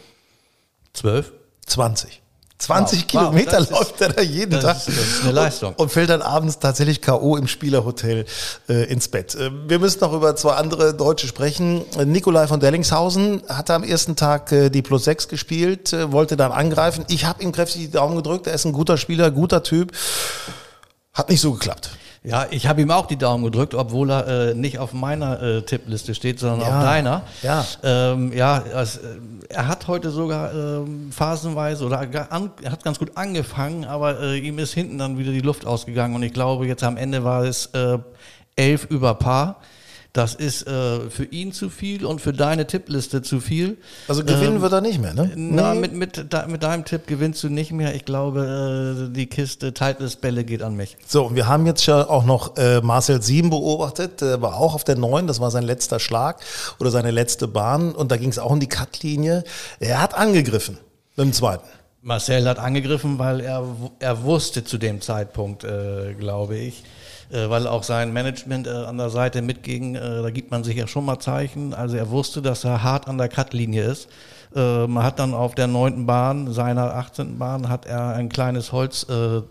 zwölf. 0.94 1.34
20. 1.68 2.22
20 2.58 3.00
wow, 3.00 3.08
Kilometer 3.08 3.60
wow, 3.60 3.70
läuft 3.70 4.02
er 4.02 4.10
da 4.10 4.22
jeden 4.22 4.60
Tag. 4.60 4.76
Ist, 4.76 4.88
das 4.90 4.98
ist 4.98 5.24
eine 5.24 5.32
Leistung. 5.32 5.70
Und, 5.74 5.80
und, 5.80 5.92
fällt 5.92 6.10
dann 6.10 6.22
abends 6.22 6.60
tatsächlich 6.60 7.02
K.O. 7.02 7.38
im 7.38 7.48
Spielerhotel 7.48 8.26
äh, 8.68 8.92
ins 8.92 9.08
Bett. 9.08 9.34
Äh, 9.36 9.52
wir 9.68 9.80
müssen 9.80 10.00
noch 10.02 10.12
über 10.12 10.36
zwei 10.36 10.56
andere 10.56 10.94
Deutsche 10.94 11.28
sprechen. 11.28 11.86
Nikolai 12.04 12.48
von 12.48 12.60
Dellingshausen 12.60 13.44
hatte 13.48 13.76
am 13.76 13.84
ersten 13.84 14.18
Tag 14.18 14.52
äh, 14.52 14.70
die 14.70 14.82
Plus 14.82 15.06
6 15.06 15.30
gespielt, 15.30 15.94
äh, 15.94 16.12
wollte 16.12 16.36
dann 16.36 16.52
angreifen. 16.52 17.06
Ich 17.08 17.24
habe 17.24 17.42
ihm 17.44 17.54
kräftig 17.54 17.82
die 17.84 17.92
Daumen 17.92 18.18
gedrückt. 18.18 18.48
Er 18.48 18.56
ist 18.56 18.66
ein 18.66 18.74
guter 18.74 18.98
Spieler, 18.98 19.32
guter 19.32 19.64
Typ. 19.64 19.94
Hat 21.14 21.30
nicht 21.30 21.40
so 21.40 21.54
geklappt. 21.54 21.92
Ja, 22.22 22.48
ich 22.52 22.68
habe 22.68 22.82
ihm 22.82 22.92
auch 22.92 23.06
die 23.06 23.16
Daumen 23.18 23.46
gedrückt, 23.46 23.74
obwohl 23.74 24.12
er 24.12 24.28
äh, 24.50 24.54
nicht 24.54 24.78
auf 24.78 24.92
meiner 24.92 25.42
äh, 25.42 25.62
Tippliste 25.62 26.14
steht, 26.14 26.38
sondern 26.40 26.62
Ja, 26.62 26.78
auf 26.78 26.84
deiner. 26.84 27.22
ja. 27.42 27.66
ähm, 27.82 28.34
ja 28.34 28.62
es, 28.76 28.98
äh, 28.98 29.02
er 29.48 29.68
hat 29.68 29.88
heute 29.88 30.10
sogar 30.10 30.54
ähm, 30.54 31.12
phasenweise 31.12 31.86
oder 31.86 32.00
an, 32.30 32.52
er 32.62 32.72
hat 32.72 32.84
ganz 32.84 33.00
gut 33.00 33.12
angefangen, 33.16 33.86
aber 33.86 34.20
äh, 34.20 34.38
ihm 34.38 34.60
ist 34.60 34.74
hinten 34.74 34.98
dann 34.98 35.18
wieder 35.18 35.32
die 35.32 35.40
Luft 35.40 35.66
ausgegangen 35.66 36.14
und 36.16 36.24
ich 36.24 36.34
glaube, 36.34 36.68
jetzt 36.68 36.84
am 36.84 36.98
Ende 36.98 37.24
war 37.24 37.44
es 37.46 37.68
äh, 37.68 37.98
elf 38.58 38.86
über 38.90 39.16
Paar. 39.16 39.56
Das 40.12 40.34
ist 40.34 40.66
äh, 40.66 41.10
für 41.12 41.26
ihn 41.26 41.54
zu 41.54 41.70
viel 41.70 42.04
und 42.04 42.20
für 42.20 42.34
deine 42.34 42.66
Tippliste 42.66 43.22
zu 43.22 43.40
viel. 43.40 43.78
Also 44.08 44.24
gewinnen 44.24 44.56
Ähm, 44.56 44.62
wird 44.64 44.74
er 44.74 44.82
nicht 44.82 45.00
mehr, 45.00 45.14
ne? 45.14 45.32
Na, 45.36 45.76
Nee. 45.76 45.82
mit, 45.82 45.94
mit, 45.94 46.34
de- 46.34 46.48
mit 46.48 46.64
deinem 46.64 46.84
Tipp 46.84 47.06
gewinnst 47.06 47.44
du 47.44 47.50
nicht 47.50 47.72
mehr. 47.72 47.94
Ich 47.94 48.06
glaube, 48.06 49.08
äh, 49.08 49.14
die 49.16 49.28
Kiste 49.28 49.72
Titleist-Bälle 49.72 50.46
geht 50.46 50.64
an 50.64 50.76
mich. 50.76 50.98
So, 51.06 51.26
und 51.28 51.36
wir 51.36 51.48
haben 51.48 51.68
jetzt 51.68 51.86
ja 51.86 52.10
auch 52.10 52.26
noch 52.26 52.58
äh, 52.58 52.82
Marcel 52.82 53.22
Sieben 53.22 53.52
beobachtet, 53.52 54.24
äh, 54.24 54.42
war 54.42 54.56
auch 54.58 54.74
auf 54.74 54.84
der 54.84 54.96
neuen, 54.98 55.28
das 55.28 55.40
war 55.40 55.52
sein 55.52 55.64
letzter 55.64 56.00
Schlag 56.00 56.38
oder 56.80 56.90
seine 56.90 57.12
letzte 57.12 57.48
Bahn 57.48 57.92
und 57.94 58.12
da 58.12 58.18
ging 58.18 58.30
es 58.30 58.40
auch 58.40 58.52
in 58.52 58.60
die 58.60 58.68
Cutlinie. 58.70 59.44
Er 59.80 60.02
hat 60.02 60.16
angegriffen 60.16 60.80
dem 61.18 61.34
zweiten. 61.34 61.68
Marcel 62.02 62.48
hat 62.48 62.58
angegriffen, 62.58 63.20
weil 63.20 63.42
er, 63.42 63.64
er 64.00 64.24
wusste 64.24 64.64
zu 64.64 64.78
dem 64.80 65.02
Zeitpunkt, 65.02 65.66
äh, 65.66 66.16
glaube 66.18 66.58
ich, 66.58 66.84
weil 67.36 67.68
auch 67.68 67.84
sein 67.84 68.12
Management 68.12 68.68
äh, 68.68 68.72
an 68.72 68.98
der 68.98 69.10
Seite 69.10 69.42
mitging, 69.42 69.96
äh, 69.96 70.22
da 70.22 70.30
gibt 70.32 70.52
man 70.52 70.64
sich 70.64 70.78
ja 70.78 70.88
schon 70.88 71.06
mal 71.06 71.20
Zeichen. 71.20 71.74
Also 71.74 71.98
er 71.98 72.10
wusste, 72.10 72.42
dass 72.42 72.64
er 72.64 72.84
hart 72.84 73.08
an 73.08 73.18
der 73.18 73.30
Cutlinie 73.30 73.84
ist. 73.84 74.10
Äh, 74.56 74.88
man 74.88 75.04
hat 75.04 75.20
dann 75.20 75.34
auf 75.34 75.56
der 75.56 75.68
neunten 75.68 76.06
Bahn, 76.06 76.52
seiner 76.52 76.96
18. 76.96 77.38
Bahn, 77.38 77.70
hat 77.70 77.86
er 77.86 78.16
ein 78.16 78.30
kleines 78.30 78.72
Holz 78.72 79.06
äh, 79.10 79.42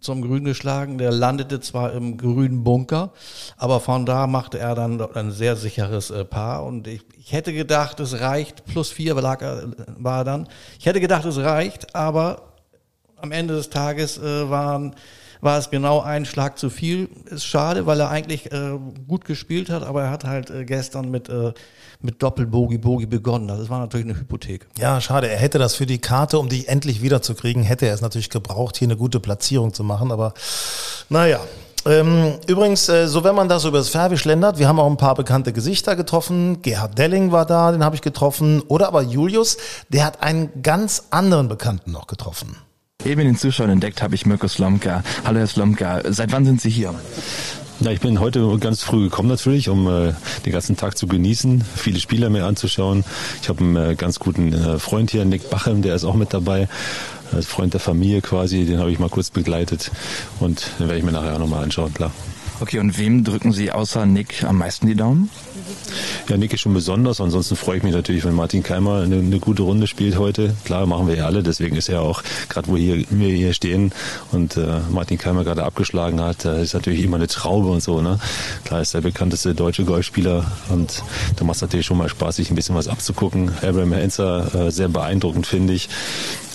zum 0.00 0.22
Grün 0.22 0.44
geschlagen. 0.44 0.98
Der 0.98 1.10
landete 1.10 1.60
zwar 1.60 1.92
im 1.92 2.16
grünen 2.16 2.62
Bunker, 2.62 3.10
aber 3.56 3.80
von 3.80 4.06
da 4.06 4.26
machte 4.26 4.58
er 4.58 4.74
dann 4.74 5.00
ein 5.14 5.32
sehr 5.32 5.56
sicheres 5.56 6.10
äh, 6.10 6.24
Paar. 6.24 6.64
Und 6.64 6.86
ich, 6.86 7.02
ich 7.18 7.32
hätte 7.32 7.52
gedacht, 7.52 7.98
es 7.98 8.20
reicht. 8.20 8.64
Plus 8.66 8.90
vier 8.90 9.14
lag 9.14 9.42
er, 9.42 9.70
war 9.98 10.24
dann. 10.24 10.46
Ich 10.78 10.86
hätte 10.86 11.00
gedacht, 11.00 11.24
es 11.24 11.38
reicht, 11.38 11.96
aber 11.96 12.52
am 13.16 13.32
Ende 13.32 13.54
des 13.54 13.70
Tages 13.70 14.18
äh, 14.18 14.48
waren, 14.50 14.94
war 15.44 15.58
es 15.58 15.70
genau 15.70 16.00
ein 16.00 16.24
Schlag 16.24 16.58
zu 16.58 16.70
viel. 16.70 17.08
Ist 17.26 17.44
schade, 17.44 17.86
weil 17.86 18.00
er 18.00 18.08
eigentlich 18.08 18.50
äh, 18.50 18.78
gut 19.06 19.26
gespielt 19.26 19.68
hat, 19.68 19.82
aber 19.82 20.04
er 20.04 20.10
hat 20.10 20.24
halt 20.24 20.50
äh, 20.50 20.64
gestern 20.64 21.10
mit, 21.10 21.28
äh, 21.28 21.52
mit 22.00 22.22
Doppel-Bogi-Bogi 22.22 23.06
begonnen. 23.06 23.48
Das 23.48 23.68
war 23.68 23.78
natürlich 23.78 24.06
eine 24.06 24.18
Hypothek. 24.18 24.66
Ja, 24.78 25.00
schade. 25.00 25.28
Er 25.28 25.38
hätte 25.38 25.58
das 25.58 25.74
für 25.74 25.86
die 25.86 25.98
Karte, 25.98 26.38
um 26.38 26.48
die 26.48 26.66
endlich 26.66 27.02
wiederzukriegen, 27.02 27.62
hätte 27.62 27.86
er 27.86 27.94
es 27.94 28.00
natürlich 28.00 28.30
gebraucht, 28.30 28.78
hier 28.78 28.86
eine 28.86 28.96
gute 28.96 29.20
Platzierung 29.20 29.74
zu 29.74 29.84
machen. 29.84 30.10
Aber 30.10 30.32
naja. 31.10 31.40
Ähm, 31.86 32.38
übrigens, 32.46 32.88
äh, 32.88 33.06
so 33.06 33.24
wenn 33.24 33.34
man 33.34 33.50
da 33.50 33.58
so 33.58 33.68
übers 33.68 33.90
Fairway 33.90 34.16
schlendert, 34.16 34.58
wir 34.58 34.66
haben 34.66 34.80
auch 34.80 34.88
ein 34.88 34.96
paar 34.96 35.14
bekannte 35.14 35.52
Gesichter 35.52 35.96
getroffen. 35.96 36.62
Gerhard 36.62 36.96
Delling 36.96 37.30
war 37.30 37.44
da, 37.44 37.70
den 37.70 37.84
habe 37.84 37.94
ich 37.94 38.00
getroffen. 38.00 38.62
Oder 38.68 38.88
aber 38.88 39.02
Julius, 39.02 39.58
der 39.90 40.06
hat 40.06 40.22
einen 40.22 40.62
ganz 40.62 41.08
anderen 41.10 41.48
Bekannten 41.48 41.92
noch 41.92 42.06
getroffen. 42.06 42.56
Eben 43.04 43.20
den 43.20 43.36
Zuschauern 43.36 43.68
entdeckt 43.68 44.02
habe 44.02 44.14
ich 44.14 44.24
Mirko 44.24 44.48
Slomka. 44.48 45.02
Hallo 45.24 45.38
Herr 45.38 45.46
Slomka, 45.46 46.00
seit 46.08 46.32
wann 46.32 46.46
sind 46.46 46.62
Sie 46.62 46.70
hier? 46.70 46.94
Ja, 47.80 47.90
ich 47.90 48.00
bin 48.00 48.18
heute 48.18 48.56
ganz 48.58 48.82
früh 48.82 49.04
gekommen 49.04 49.28
natürlich, 49.28 49.68
um 49.68 49.86
äh, 49.88 50.14
den 50.46 50.52
ganzen 50.52 50.76
Tag 50.76 50.96
zu 50.96 51.06
genießen, 51.06 51.62
viele 51.76 52.00
Spieler 52.00 52.30
mir 52.30 52.46
anzuschauen. 52.46 53.04
Ich 53.42 53.48
habe 53.50 53.60
einen 53.60 53.76
äh, 53.76 53.94
ganz 53.94 54.20
guten 54.20 54.54
äh, 54.54 54.78
Freund 54.78 55.10
hier, 55.10 55.26
Nick 55.26 55.50
Bachem, 55.50 55.82
der 55.82 55.96
ist 55.96 56.04
auch 56.04 56.14
mit 56.14 56.32
dabei. 56.32 56.68
Als 57.32 57.46
Freund 57.46 57.74
der 57.74 57.80
Familie 57.80 58.22
quasi, 58.22 58.64
den 58.64 58.78
habe 58.78 58.90
ich 58.90 58.98
mal 58.98 59.10
kurz 59.10 59.30
begleitet 59.30 59.90
und 60.40 60.70
den 60.78 60.86
werde 60.86 60.98
ich 60.98 61.04
mir 61.04 61.12
nachher 61.12 61.34
auch 61.34 61.40
nochmal 61.40 61.64
anschauen, 61.64 61.92
klar. 61.92 62.12
Okay, 62.60 62.78
und 62.78 62.96
wem 62.98 63.24
drücken 63.24 63.52
Sie 63.52 63.72
außer 63.72 64.06
Nick 64.06 64.44
am 64.44 64.58
meisten 64.58 64.86
die 64.86 64.94
Daumen? 64.94 65.28
Ja, 66.28 66.36
Nick 66.36 66.52
ist 66.52 66.60
schon 66.60 66.72
besonders. 66.72 67.20
Ansonsten 67.20 67.56
freue 67.56 67.78
ich 67.78 67.82
mich 67.82 67.92
natürlich, 67.92 68.24
wenn 68.24 68.34
Martin 68.34 68.62
Keimer 68.62 69.02
eine, 69.02 69.16
eine 69.16 69.38
gute 69.40 69.62
Runde 69.62 69.86
spielt 69.86 70.18
heute. 70.18 70.54
Klar, 70.64 70.86
machen 70.86 71.08
wir 71.08 71.16
ja 71.16 71.26
alle. 71.26 71.42
Deswegen 71.42 71.76
ist 71.76 71.88
er 71.88 72.02
auch, 72.02 72.22
gerade 72.48 72.68
wo 72.68 72.76
hier, 72.76 73.04
wir 73.10 73.28
hier 73.34 73.52
stehen 73.54 73.92
und 74.30 74.56
äh, 74.56 74.80
Martin 74.90 75.18
Keimer 75.18 75.44
gerade 75.44 75.64
abgeschlagen 75.64 76.20
hat, 76.20 76.44
äh, 76.44 76.62
ist 76.62 76.74
natürlich 76.74 77.02
immer 77.02 77.16
eine 77.16 77.26
Traube 77.26 77.68
und 77.68 77.82
so. 77.82 78.00
Ne? 78.00 78.18
Klar 78.64 78.80
ist 78.80 78.94
der 78.94 79.00
bekannteste 79.00 79.54
deutsche 79.54 79.84
Golfspieler 79.84 80.44
und 80.70 81.02
da 81.36 81.44
macht 81.44 81.56
es 81.56 81.62
natürlich 81.62 81.86
schon 81.86 81.98
mal 81.98 82.08
Spaß, 82.08 82.36
sich 82.36 82.50
ein 82.50 82.54
bisschen 82.54 82.76
was 82.76 82.88
abzugucken. 82.88 83.50
Abraham 83.62 83.92
Henzer, 83.92 84.54
äh, 84.54 84.70
sehr 84.70 84.88
beeindruckend, 84.88 85.46
finde 85.46 85.72
ich. 85.74 85.88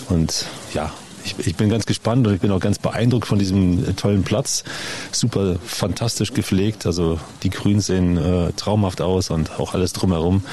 Und 0.07 0.45
ja, 0.73 0.91
ich, 1.23 1.35
ich, 1.47 1.55
bin 1.55 1.69
ganz 1.69 1.85
gespannt 1.85 2.27
und 2.27 2.33
ich 2.33 2.41
bin 2.41 2.51
auch 2.51 2.59
ganz 2.59 2.79
beeindruckt 2.79 3.27
von 3.27 3.39
diesem 3.39 3.83
äh, 3.83 3.93
tollen 3.93 4.23
Platz. 4.23 4.63
Super 5.11 5.57
fantastisch 5.65 6.33
gepflegt. 6.33 6.85
Also 6.85 7.19
die 7.43 7.49
Grüns 7.49 7.87
sehen 7.87 8.17
äh, 8.17 8.51
traumhaft 8.53 9.01
aus 9.01 9.29
und 9.29 9.59
auch 9.59 9.73
alles 9.73 9.93
drumherum. 9.93 10.43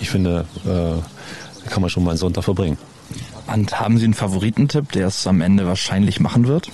Ich 0.00 0.10
finde, 0.10 0.46
äh, 0.64 1.68
kann 1.70 1.80
man 1.80 1.90
schon 1.90 2.04
mal 2.04 2.10
einen 2.10 2.18
Sonntag 2.18 2.44
verbringen. 2.44 2.78
Und 3.46 3.80
haben 3.80 3.98
Sie 3.98 4.04
einen 4.04 4.14
Favoritentipp, 4.14 4.92
der 4.92 5.08
es 5.08 5.26
am 5.26 5.40
Ende 5.40 5.66
wahrscheinlich 5.66 6.20
machen 6.20 6.46
wird? 6.46 6.68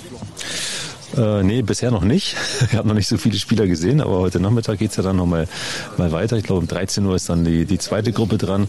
Äh, 1.16 1.42
nee, 1.42 1.62
bisher 1.62 1.90
noch 1.90 2.04
nicht. 2.04 2.36
Ich 2.70 2.76
habe 2.76 2.86
noch 2.86 2.94
nicht 2.94 3.08
so 3.08 3.16
viele 3.16 3.38
Spieler 3.38 3.66
gesehen, 3.66 4.00
aber 4.00 4.18
heute 4.18 4.40
Nachmittag 4.40 4.78
geht 4.78 4.90
es 4.90 4.96
ja 4.96 5.02
dann 5.02 5.16
nochmal 5.16 5.48
mal 5.96 6.12
weiter. 6.12 6.36
Ich 6.36 6.44
glaube, 6.44 6.60
um 6.60 6.68
13 6.68 7.04
Uhr 7.06 7.16
ist 7.16 7.28
dann 7.28 7.44
die, 7.44 7.64
die 7.64 7.78
zweite 7.78 8.12
Gruppe 8.12 8.36
dran. 8.36 8.68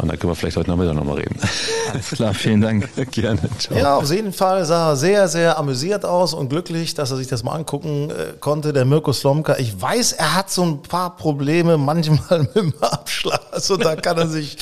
Und 0.00 0.08
da 0.08 0.16
können 0.16 0.32
wir 0.32 0.36
vielleicht 0.36 0.56
heute 0.56 0.70
Nachmittag 0.70 0.94
nochmal 0.94 1.16
reden. 1.16 1.38
Alles 1.92 2.10
klar, 2.10 2.34
vielen 2.34 2.60
Dank. 2.60 2.88
Gerne. 3.10 3.40
Ciao. 3.58 3.78
Ja, 3.78 3.96
auf 3.96 4.10
jeden 4.10 4.32
Fall 4.32 4.64
sah 4.64 4.90
er 4.90 4.96
sehr, 4.96 5.28
sehr 5.28 5.58
amüsiert 5.58 6.04
aus 6.04 6.34
und 6.34 6.48
glücklich, 6.48 6.94
dass 6.94 7.10
er 7.10 7.16
sich 7.16 7.26
das 7.26 7.42
mal 7.42 7.52
angucken 7.52 8.10
äh, 8.10 8.34
konnte, 8.40 8.72
der 8.72 8.84
Mirko 8.84 9.12
Slomka. 9.12 9.56
Ich 9.58 9.80
weiß, 9.80 10.12
er 10.12 10.34
hat 10.34 10.50
so 10.50 10.62
ein 10.64 10.82
paar 10.82 11.16
Probleme 11.16 11.78
manchmal 11.78 12.40
mit 12.54 12.56
dem 12.56 12.74
Abschlag. 12.80 13.40
Also 13.52 13.76
da 13.76 13.96
kann 13.96 14.18
er 14.18 14.28
sich 14.28 14.56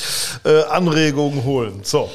äh, 0.45 0.63
Anregungen 0.63 1.43
holen. 1.43 1.79
So. 1.83 2.09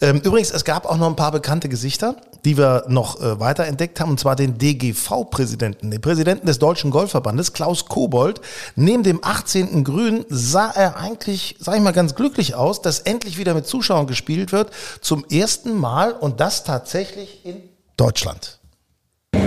Ähm, 0.00 0.20
übrigens, 0.20 0.50
es 0.50 0.64
gab 0.64 0.86
auch 0.86 0.96
noch 0.96 1.08
ein 1.08 1.16
paar 1.16 1.32
bekannte 1.32 1.68
Gesichter, 1.68 2.16
die 2.44 2.56
wir 2.56 2.84
noch 2.88 3.20
äh, 3.20 3.40
weiter 3.40 3.64
entdeckt 3.64 4.00
haben, 4.00 4.10
und 4.10 4.20
zwar 4.20 4.36
den 4.36 4.58
DGV-Präsidenten, 4.58 5.90
den 5.90 6.00
Präsidenten 6.00 6.46
des 6.46 6.58
Deutschen 6.58 6.90
Golfverbandes, 6.90 7.52
Klaus 7.52 7.86
Kobold. 7.86 8.40
Neben 8.76 9.02
dem 9.02 9.20
18. 9.22 9.84
Grün 9.84 10.24
sah 10.28 10.70
er 10.70 10.96
eigentlich, 10.96 11.56
sag 11.58 11.76
ich 11.76 11.82
mal, 11.82 11.92
ganz 11.92 12.14
glücklich 12.14 12.54
aus, 12.54 12.82
dass 12.82 13.00
endlich 13.00 13.38
wieder 13.38 13.54
mit 13.54 13.66
Zuschauern 13.66 14.06
gespielt 14.06 14.52
wird, 14.52 14.70
zum 15.00 15.24
ersten 15.30 15.78
Mal 15.78 16.12
und 16.12 16.40
das 16.40 16.64
tatsächlich 16.64 17.44
in 17.44 17.56
Deutschland. 17.96 18.58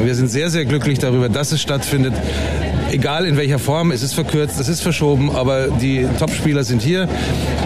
Wir 0.04 0.16
sind 0.16 0.30
sehr, 0.30 0.50
sehr 0.50 0.66
glücklich 0.66 1.00
darüber, 1.00 1.30
dass 1.30 1.52
es 1.52 1.62
stattfindet. 1.62 2.14
Egal 2.92 3.26
in 3.26 3.36
welcher 3.36 3.60
Form, 3.60 3.92
es 3.92 4.02
ist 4.02 4.14
verkürzt, 4.14 4.60
es 4.60 4.70
ist 4.70 4.82
verschoben, 4.82 5.30
aber 5.30 5.68
die 5.68 6.06
Topspieler 6.18 6.64
sind 6.64 6.82
hier 6.82 7.10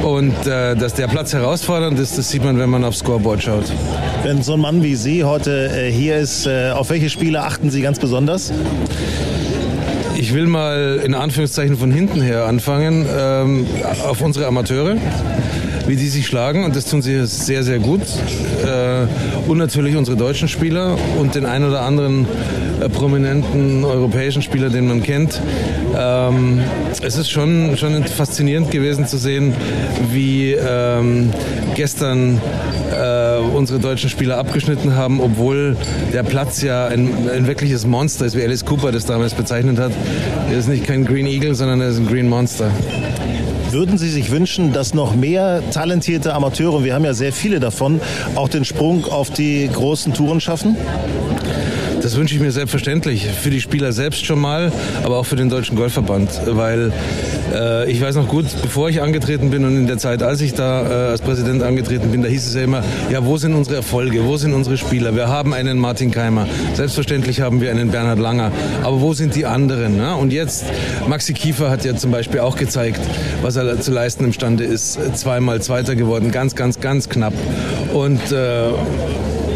und 0.04 0.34
äh, 0.48 0.76
dass 0.76 0.96
der 0.96 1.08
Platz 1.08 1.34
herausfordernd 1.34 2.00
ist, 2.00 2.18
das 2.18 2.30
sieht 2.30 2.44
man, 2.44 2.58
wenn 2.58 2.70
man 2.70 2.84
aufs 2.84 3.00
Scoreboard 3.00 3.44
schaut. 3.44 3.66
Wenn 4.24 4.42
so 4.42 4.54
ein 4.54 4.60
Mann 4.60 4.82
wie 4.82 4.96
Sie 4.96 5.24
heute 5.24 5.68
äh, 5.68 5.92
hier 5.92 6.18
ist, 6.18 6.48
äh, 6.48 6.72
auf 6.72 6.90
welche 6.90 7.10
Spiele 7.10 7.44
achten 7.44 7.70
Sie 7.70 7.82
ganz 7.82 8.00
besonders? 8.00 8.52
Ich 10.16 10.34
will 10.34 10.48
mal 10.48 11.02
in 11.04 11.14
Anführungszeichen 11.14 11.78
von 11.78 11.92
hinten 11.92 12.22
her 12.22 12.46
anfangen, 12.46 13.08
ähm, 13.16 13.68
auf 14.08 14.22
unsere 14.22 14.48
Amateure 14.48 14.98
wie 15.88 15.96
die 15.96 16.08
sich 16.08 16.28
schlagen 16.28 16.64
und 16.64 16.76
das 16.76 16.86
tun 16.86 17.02
sie 17.02 17.26
sehr, 17.26 17.64
sehr 17.64 17.80
gut. 17.80 18.02
Äh, 18.02 19.50
und 19.50 19.58
natürlich 19.58 19.96
unsere 19.96 20.18
deutschen 20.18 20.48
Spieler 20.48 20.98
und 21.20 21.36
den 21.36 21.46
ein 21.46 21.64
oder 21.64 21.82
anderen 21.82 22.26
äh, 22.82 22.90
prominenten 22.90 23.84
europäischen 23.84 24.42
Spieler, 24.42 24.70
den 24.70 24.88
man 24.88 25.04
kennt. 25.04 25.42
Ähm, 25.98 26.62
es 27.04 27.18
ist 27.18 27.30
schon, 27.30 27.76
schon 27.78 28.04
faszinierend 28.06 28.72
gewesen 28.72 29.08
zu 29.08 29.18
sehen, 29.18 29.54
wie 30.12 30.54
ähm, 30.54 31.32
gestern 31.76 32.40
äh, 32.92 33.38
unsere 33.56 33.80
deutschen 33.80 34.10
Spieler 34.10 34.38
abgeschnitten 34.38 34.96
haben, 34.96 35.20
obwohl 35.20 35.76
der 36.14 36.24
Platz 36.24 36.62
ja 36.62 36.88
ein, 36.88 37.30
ein, 37.30 37.48
wirkliches 37.48 37.86
Monster 37.86 38.26
ist, 38.26 38.38
wie 38.38 38.44
Alice 38.44 38.66
Cooper 38.66 38.92
das 38.92 39.06
damals 39.06 39.34
bezeichnet 39.34 39.80
hat. 39.80 39.92
Er 40.50 40.58
ist 40.58 40.68
nicht 40.68 40.86
kein 40.86 41.06
Green 41.06 41.28
Eagle, 41.28 41.56
sondern 41.56 41.82
er 41.82 41.90
ist 41.90 41.98
ein 41.98 42.08
Green 42.08 42.30
Monster. 42.30 42.72
Würden 43.72 43.98
Sie 43.98 44.10
sich 44.10 44.32
wünschen, 44.32 44.74
dass 44.74 44.94
noch 44.94 45.16
mehr 45.16 45.64
talentierte 45.72 46.34
Amateure, 46.34 46.84
wir 46.84 46.94
haben 46.94 47.06
ja 47.06 47.14
sehr 47.14 47.32
viele 47.32 47.62
davon, 47.62 48.02
auch 48.36 48.50
den 48.50 48.66
Sprung 48.66 49.06
auf 49.06 49.30
die 49.30 49.70
großen 49.72 50.14
Touren 50.14 50.42
schaffen? 50.42 50.76
Das 52.02 52.16
wünsche 52.16 52.34
ich 52.34 52.42
mir 52.42 52.52
selbstverständlich. 52.52 53.28
Für 53.28 53.52
die 53.52 53.62
Spieler 53.62 53.92
selbst 53.92 54.26
schon 54.26 54.40
mal, 54.40 54.72
aber 55.04 55.18
auch 55.18 55.26
für 55.26 55.36
den 55.36 55.50
Deutschen 55.50 55.76
Golfverband. 55.76 56.30
Weil 56.48 56.92
äh, 57.54 57.92
ich 57.92 58.02
weiß 58.02 58.16
noch 58.16 58.28
gut, 58.28 58.46
bevor 58.62 58.90
ich 58.90 59.02
angetreten 59.02 59.52
bin 59.52 59.64
und 59.66 59.78
in 59.78 59.86
der 59.86 60.00
Zeit, 60.00 60.24
als 60.24 60.42
ich 60.42 60.54
da 60.54 60.82
äh, 60.82 61.12
als 61.12 61.22
Präsident 61.22 61.62
angetreten 61.62 62.12
bin, 62.12 62.24
da 62.24 62.28
hieß 62.28 62.48
es 62.48 62.56
ja 62.56 62.62
immer, 62.62 62.84
ja, 63.12 63.24
wo 63.24 63.38
sind 63.38 63.54
unsere 63.54 63.76
Erfolge? 63.76 64.26
Wo 64.26 64.38
sind 64.38 64.54
unsere 64.54 64.78
Spieler? 64.78 65.16
Wir 65.16 65.28
haben 65.28 65.54
einen 65.54 65.78
Martin 65.78 66.10
Keimer. 66.10 66.48
Selbstverständlich 66.74 67.42
haben 67.42 67.62
wir 67.62 67.70
einen 67.70 67.92
Bernhard 67.92 68.20
Langer. 68.20 68.52
Aber 68.82 69.02
wo 69.02 69.14
sind 69.14 69.36
die 69.36 69.46
anderen? 69.46 69.98
Ne? 69.98 70.16
Und 70.16 70.34
jetzt, 70.34 70.66
Maxi 71.08 71.34
Kiefer 71.34 71.70
hat 71.70 71.86
ja 71.86 71.96
zum 71.96 72.10
Beispiel 72.10 72.40
auch 72.40 72.56
gezeigt, 72.56 73.02
was 73.44 73.58
er 73.58 73.80
zu 73.80 73.92
leisten 73.92 74.26
imstande 74.26 74.64
ist. 74.64 74.98
Zweimal 75.16 75.62
Zweiter 75.62 75.96
geworden, 75.96 76.32
ganz, 76.32 76.56
ganz, 76.56 76.80
ganz 76.80 77.10
knapp. 77.10 77.34
Und 77.94 78.32
äh, 78.32 78.70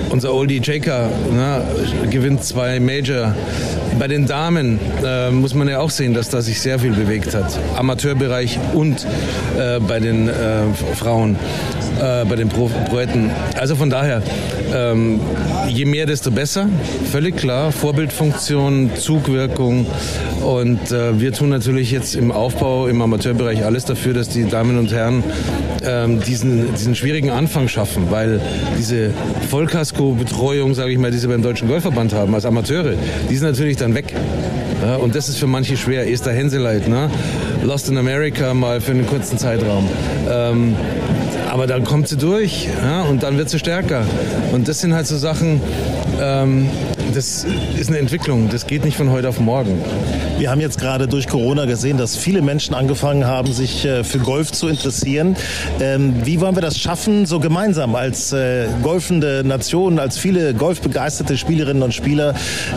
unser 0.09 0.33
Oldie 0.33 0.61
Jaker 0.63 1.09
ne, 1.31 1.61
gewinnt 2.09 2.43
zwei 2.43 2.79
Major. 2.79 3.35
Bei 3.99 4.07
den 4.07 4.25
Damen 4.25 4.79
äh, 5.03 5.31
muss 5.31 5.53
man 5.53 5.67
ja 5.67 5.79
auch 5.79 5.89
sehen, 5.89 6.13
dass 6.13 6.29
da 6.29 6.41
sich 6.41 6.59
sehr 6.59 6.79
viel 6.79 6.91
bewegt 6.91 7.33
hat. 7.33 7.57
Amateurbereich 7.77 8.59
und 8.73 9.05
äh, 9.57 9.79
bei 9.79 9.99
den 9.99 10.27
äh, 10.27 10.33
Frauen, 10.95 11.37
äh, 12.01 12.25
bei 12.25 12.35
den 12.35 12.49
Pro 12.49 12.69
Proetten. 12.89 13.31
Also 13.57 13.75
von 13.75 13.89
daher, 13.89 14.21
ähm, 14.73 15.19
je 15.67 15.85
mehr, 15.85 16.05
desto 16.05 16.31
besser. 16.31 16.69
Völlig 17.11 17.37
klar. 17.37 17.71
Vorbildfunktion, 17.71 18.91
Zugwirkung. 18.95 19.85
Und 20.41 20.91
äh, 20.91 21.19
wir 21.19 21.33
tun 21.33 21.49
natürlich 21.49 21.91
jetzt 21.91 22.15
im 22.15 22.31
Aufbau, 22.31 22.87
im 22.87 23.01
Amateurbereich 23.01 23.65
alles 23.65 23.85
dafür, 23.85 24.13
dass 24.13 24.29
die 24.29 24.45
Damen 24.45 24.77
und 24.77 24.91
Herren 24.91 25.23
ähm, 25.83 26.19
diesen, 26.21 26.73
diesen 26.73 26.95
schwierigen 26.95 27.29
Anfang 27.29 27.67
schaffen, 27.67 28.11
weil 28.11 28.41
diese 28.77 29.11
Vollkasko-Betreuung, 29.49 30.73
sage 30.73 30.91
ich 30.91 30.97
mal, 30.97 31.11
die 31.11 31.17
sie 31.17 31.27
beim 31.27 31.41
Deutschen 31.41 31.67
Golfverband 31.67 32.13
haben 32.13 32.33
als 32.33 32.45
Amateure, 32.45 32.93
die 33.29 33.35
sind 33.35 33.47
natürlich 33.47 33.77
dann 33.77 33.93
weg. 33.95 34.13
Ja, 34.81 34.97
und 34.97 35.15
das 35.15 35.29
ist 35.29 35.37
für 35.37 35.47
manche 35.47 35.77
schwer. 35.77 36.09
Esther 36.11 36.33
Henseleit, 36.33 36.87
ne? 36.87 37.09
Lost 37.63 37.89
in 37.89 37.97
America 37.97 38.53
mal 38.53 38.81
für 38.81 38.91
einen 38.91 39.07
kurzen 39.07 39.37
Zeitraum. 39.37 39.87
Ähm, 40.29 40.75
aber 41.55 41.67
dann 41.67 41.85
kommt 41.85 42.09
sie 42.09 42.17
durch 42.17 42.67
ja, 42.83 43.03
und 43.03 43.23
dann 43.23 43.37
wird 43.37 43.49
sie 43.49 43.59
stärker. 43.59 44.03
Und 44.51 44.67
das 44.67 44.81
sind 44.81 44.93
halt 44.93 45.07
so 45.07 45.17
Sachen, 45.17 45.61
ähm, 46.21 46.69
das 47.13 47.45
ist 47.79 47.87
eine 47.87 47.99
Entwicklung, 47.99 48.49
das 48.49 48.67
geht 48.67 48.83
nicht 48.83 48.97
von 48.97 49.09
heute 49.09 49.29
auf 49.29 49.39
morgen. 49.39 49.81
Wir 50.37 50.51
haben 50.51 50.59
jetzt 50.59 50.81
gerade 50.81 51.07
durch 51.07 51.29
Corona 51.29 51.63
gesehen, 51.63 51.97
dass 51.97 52.17
viele 52.17 52.41
Menschen 52.41 52.75
angefangen 52.75 53.25
haben, 53.25 53.53
sich 53.53 53.85
äh, 53.85 54.03
für 54.03 54.19
Golf 54.19 54.51
zu 54.51 54.67
interessieren. 54.67 55.37
Ähm, 55.79 56.25
wie 56.25 56.41
wollen 56.41 56.55
wir 56.55 56.61
das 56.61 56.77
schaffen, 56.77 57.25
so 57.25 57.39
gemeinsam 57.39 57.95
als 57.95 58.33
äh, 58.33 58.67
golfende 58.83 59.43
Nation, 59.45 59.97
als 59.97 60.17
viele 60.17 60.53
golfbegeisterte 60.55 61.37
Spielerinnen 61.37 61.83
und 61.83 61.93
Spieler, 61.93 62.33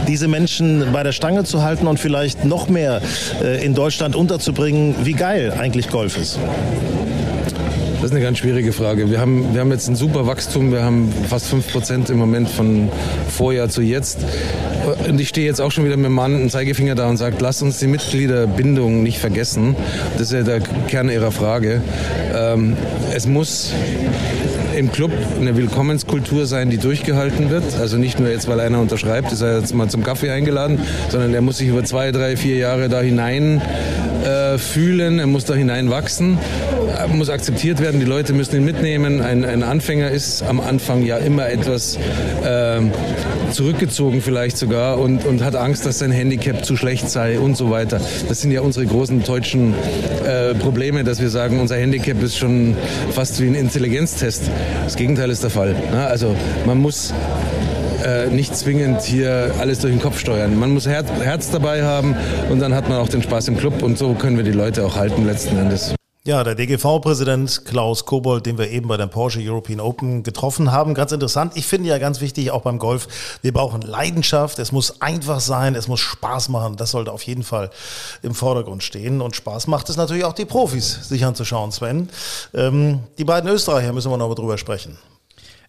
diese 0.07 0.29
Menschen 0.29 0.93
bei 0.93 1.03
der 1.03 1.11
Stange 1.11 1.43
zu 1.43 1.65
halten 1.65 1.89
und 1.89 1.99
vielleicht 1.99 2.45
noch 2.45 2.69
mehr 2.69 3.03
äh, 3.43 3.65
in 3.65 3.75
Deutschland 3.75 4.15
unterzubringen, 4.15 4.95
wie 5.03 5.15
geil 5.15 5.53
eigentlich 5.59 5.91
Golf 5.91 6.17
ist? 6.17 6.39
Das 8.01 8.11
ist 8.11 8.13
eine 8.13 8.25
ganz 8.25 8.39
schwierige 8.39 8.73
Frage. 8.73 9.11
Wir 9.11 9.19
haben, 9.19 9.53
wir 9.53 9.61
haben 9.61 9.73
jetzt 9.73 9.89
ein 9.89 9.97
super 9.97 10.29
Wachstum. 10.29 10.71
Wir 10.71 10.85
haben 10.85 11.13
fast 11.29 11.53
5% 11.53 12.13
im 12.13 12.19
Moment 12.19 12.49
von 12.49 12.91
Vorjahr 13.29 13.69
zu 13.69 13.83
jetzt. 13.83 14.21
Und 15.09 15.21
ich 15.21 15.29
stehe 15.29 15.45
jetzt 15.45 15.61
auch 15.61 15.73
schon 15.73 15.85
wieder 15.85 15.97
mit 15.97 16.07
dem 16.07 16.13
Mann 16.13 16.33
einen 16.33 16.49
Zeigefinger 16.49 16.95
da 16.95 17.09
und 17.09 17.17
sage, 17.17 17.37
lasst 17.41 17.61
uns 17.61 17.81
die 17.81 17.89
Mitgliederbindung 17.89 19.03
nicht 19.03 19.19
vergessen. 19.19 19.75
Das 20.13 20.29
ist 20.29 20.33
ja 20.33 20.43
der 20.43 20.61
Kern 20.61 21.11
Ihrer 21.11 21.33
Frage. 21.33 21.83
Ähm, 22.33 22.77
es 23.13 23.27
muss 23.27 23.73
im 24.77 24.93
Club 24.93 25.11
eine 25.41 25.57
Willkommenskultur 25.57 26.47
sein, 26.47 26.71
die 26.71 26.79
durchgehalten 26.79 27.51
wird. 27.51 27.65
Also 27.81 27.97
nicht 27.97 28.21
nur 28.21 28.29
jetzt, 28.31 28.47
weil 28.47 28.61
einer 28.61 28.81
unterschreibt, 28.81 29.33
ist 29.33 29.41
er 29.41 29.59
jetzt 29.59 29.75
mal 29.75 29.89
zum 29.89 30.05
Kaffee 30.05 30.31
eingeladen, 30.31 30.79
sondern 31.09 31.35
er 31.35 31.41
muss 31.41 31.59
sich 31.59 31.67
über 31.67 31.83
zwei, 31.83 32.13
drei, 32.13 32.37
vier 32.37 32.57
Jahre 32.59 32.89
da 32.89 33.01
hinein 33.01 33.61
äh, 34.25 34.59
fühlen, 34.59 35.19
er 35.19 35.27
muss 35.27 35.45
da 35.45 35.55
hineinwachsen, 35.55 36.39
muss 37.09 37.29
akzeptiert 37.29 37.81
werden, 37.81 38.01
die 38.01 38.07
Leute 38.07 38.33
müssen 38.33 38.57
ihn 38.57 38.65
mitnehmen. 38.65 39.21
Ein, 39.21 39.45
ein 39.45 39.63
Anfänger 39.63 40.11
ist 40.11 40.43
am 40.43 40.61
Anfang 40.61 41.03
ja 41.03 41.19
immer 41.19 41.49
etwas 41.49 41.97
äh, 42.45 42.81
zurückgezogen 43.53 44.21
vielleicht 44.21 44.57
sogar 44.57 44.99
und, 44.99 45.25
und 45.25 45.43
hat 45.43 45.57
Angst, 45.57 45.87
dass 45.87 45.99
sein 46.01 46.11
Handicap 46.11 46.65
zu 46.65 46.77
schlecht 46.77 47.11
sei 47.11 47.39
und 47.39 47.57
so 47.57 47.71
weiter. 47.71 48.01
Das 48.29 48.41
sind 48.41 48.51
ja 48.51 48.61
unsere 48.61 48.87
großen 48.87 49.23
deutschen 49.23 49.75
äh, 50.27 50.55
Probleme, 50.55 51.05
dass 51.05 51.21
wir 51.21 51.31
sagen, 51.31 51.61
unser 51.61 51.77
Handicap 51.77 52.23
ist 52.23 52.37
schon 52.37 52.77
fast 53.13 53.41
wie 53.41 53.47
ein 53.47 53.55
Intelligenztest. 53.55 54.51
Das 54.85 54.97
Gegenteil 54.97 55.31
ist 55.31 55.43
der 55.43 55.51
Fall. 55.51 55.75
Na, 55.93 56.07
also 56.07 56.35
man 56.67 56.79
muss 56.79 57.13
äh, 58.09 58.31
nicht 58.31 58.57
zwingend 58.57 59.03
hier 59.03 59.55
alles 59.59 59.81
durch 59.81 59.93
den 59.93 60.01
Kopf 60.01 60.19
steuern. 60.19 60.59
Man 60.59 60.73
muss 60.73 60.87
Herz, 60.87 61.11
Herz 61.11 61.51
dabei 61.51 61.85
haben 61.85 62.17
und 62.51 62.61
dann 62.61 62.75
hat 62.75 62.89
man 62.89 62.99
auch 62.99 63.09
den 63.09 63.23
Spaß 63.23 63.49
im 63.49 63.59
Club 63.59 63.83
und 63.83 63.99
so 63.99 64.15
können 64.15 64.37
wir 64.37 64.45
die 64.45 64.53
Leute 64.53 64.85
auch 64.87 64.97
halten 64.97 65.27
letzten 65.27 65.59
Endes. 65.59 65.95
Ja, 66.25 66.45
der 66.45 66.55
DGV-Präsident 66.55 67.65
Klaus 67.65 68.05
Kobold, 68.05 68.45
den 68.45 68.59
wir 68.59 68.71
eben 68.71 68.89
bei 68.89 68.99
dem 68.99 69.09
Porsche 69.09 69.41
European 69.43 69.81
Open 69.81 70.23
getroffen 70.23 70.73
haben. 70.73 70.93
Ganz 70.93 71.13
interessant. 71.13 71.53
Ich 71.57 71.67
finde 71.67 71.89
ja 71.89 71.97
ganz 71.97 72.21
wichtig, 72.21 72.51
auch 72.51 72.63
beim 72.63 72.79
Golf, 72.79 73.09
wir 73.41 73.53
brauchen 73.53 73.81
Leidenschaft. 73.81 74.59
Es 74.59 74.71
muss 74.71 75.01
einfach 75.01 75.41
sein, 75.41 75.75
es 75.75 75.89
muss 75.89 76.01
Spaß 76.01 76.51
machen. 76.51 76.77
Das 76.77 76.91
sollte 76.91 77.13
auf 77.13 77.23
jeden 77.23 77.45
Fall 77.45 77.71
im 78.23 78.35
Vordergrund 78.35 78.83
stehen. 78.83 79.23
Und 79.23 79.37
Spaß 79.37 79.69
macht 79.69 79.89
es 79.89 79.97
natürlich 79.97 80.25
auch 80.25 80.35
die 80.35 80.45
Profis, 80.45 81.09
sich 81.09 81.25
anzuschauen, 81.25 81.73
Sven. 81.73 82.11
Ähm, 82.53 83.01
die 83.17 83.25
beiden 83.25 83.49
Österreicher 83.49 83.95
müssen 83.95 84.11
wir 84.11 84.19
noch 84.19 84.29
mal 84.29 84.35
drüber 84.35 84.59
sprechen. 84.59 84.99